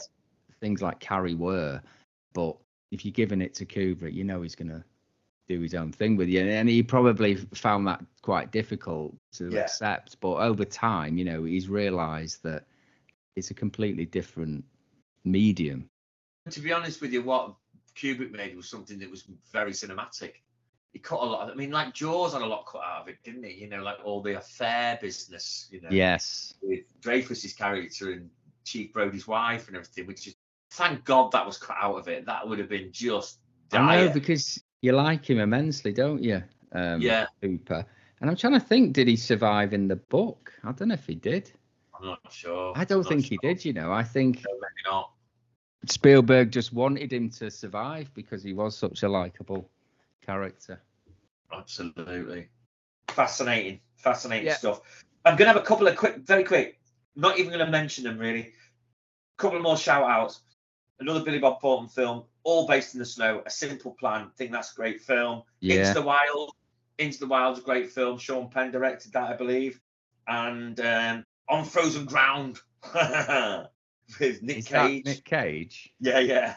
[0.59, 1.81] things like Carrie were.
[2.33, 2.55] But
[2.91, 4.85] if you're giving it to Kubrick, you know he's gonna
[5.55, 9.61] do his own thing with you, and he probably found that quite difficult to Yeah.
[9.61, 10.19] accept.
[10.19, 12.65] But over time, you know, he's realised that
[13.35, 14.63] it's a completely different
[15.23, 15.89] medium.
[16.49, 17.55] To be honest with you, what
[17.95, 20.35] Kubrick made was something that was very cinematic.
[20.93, 21.49] He cut a lot.
[21.49, 23.53] I mean, like Jaws had a lot cut out of it, didn't he?
[23.53, 25.67] You know, like all the affair business.
[25.71, 26.53] You know, Yes.
[26.61, 28.29] with Dreyfuss's character and
[28.65, 30.35] Chief Brody's wife and everything, which is
[30.71, 32.25] thank God that was cut out of it.
[32.25, 33.39] That would have been just
[33.73, 36.43] I know because you like him immensely, don't you?
[36.71, 37.27] Um, Yeah.
[37.41, 37.85] Hooper.
[38.19, 40.53] And I'm trying to think, did he survive in the book?
[40.63, 41.51] I don't know if he did.
[41.97, 42.73] I'm not sure.
[42.75, 43.63] I don't Not think he did.
[43.65, 45.11] You know, I think No, maybe not.
[45.87, 49.69] Spielberg just wanted him to survive because he was such a likable
[50.23, 50.79] character.
[51.51, 52.47] Absolutely.
[53.09, 54.55] Fascinating, fascinating Yeah.
[54.55, 54.81] stuff.
[55.25, 56.79] I'm going to have a couple of quick, very quick,
[57.15, 58.53] not even going to mention them really.
[59.37, 60.41] couple more shout outs.
[61.01, 64.21] Another Billy Bob Thornton film, all based in the snow, A Simple Plan.
[64.25, 65.43] I think that's a great film.
[65.59, 65.79] Yeah.
[65.89, 66.51] Into the Wild.
[66.97, 68.17] Into the Wild's a great film.
[68.19, 69.79] Sean Penn directed that, I believe.
[70.27, 72.59] And um, On Frozen Ground
[74.19, 75.05] with Nick Is Cage.
[75.05, 75.93] Nick Cage?
[75.99, 76.55] Yeah, yeah.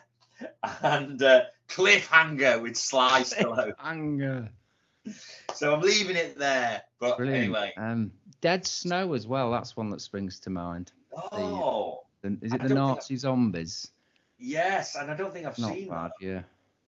[0.82, 3.72] And uh, Cliffhanger with Sly Stallone.
[3.82, 4.50] Anger.
[5.54, 6.82] So I'm leaving it there.
[6.98, 7.44] But Brilliant.
[7.44, 7.72] anyway.
[7.76, 9.50] Um, Dead Snow as well.
[9.50, 10.92] That's one that springs to mind.
[11.32, 13.90] Oh, The- Is I it the don't think Nazi zombies?
[14.44, 16.10] Yes, and I don't think I've Not seen bad.
[16.20, 16.26] that.
[16.26, 16.42] Yeah.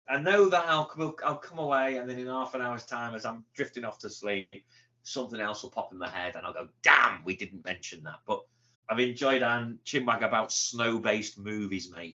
[0.07, 3.13] I know that I'll come, I'll come away, and then in half an hour's time,
[3.15, 4.65] as I'm drifting off to sleep,
[5.03, 8.19] something else will pop in my head, and I'll go, "Damn, we didn't mention that."
[8.25, 8.41] But
[8.89, 12.15] I've enjoyed and chinwag about snow-based movies, mate.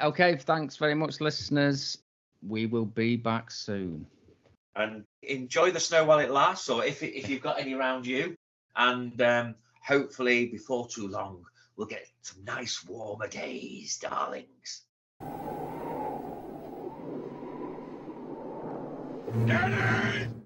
[0.00, 0.36] Okay.
[0.36, 1.98] Thanks very much, listeners.
[2.46, 4.06] We will be back soon.
[4.76, 8.36] and enjoy the snow while it lasts, or if if you've got any around you,
[8.76, 11.44] and um, hopefully before too long
[11.78, 14.82] we'll get some nice warmer days, darlings.
[19.46, 20.38] Danny!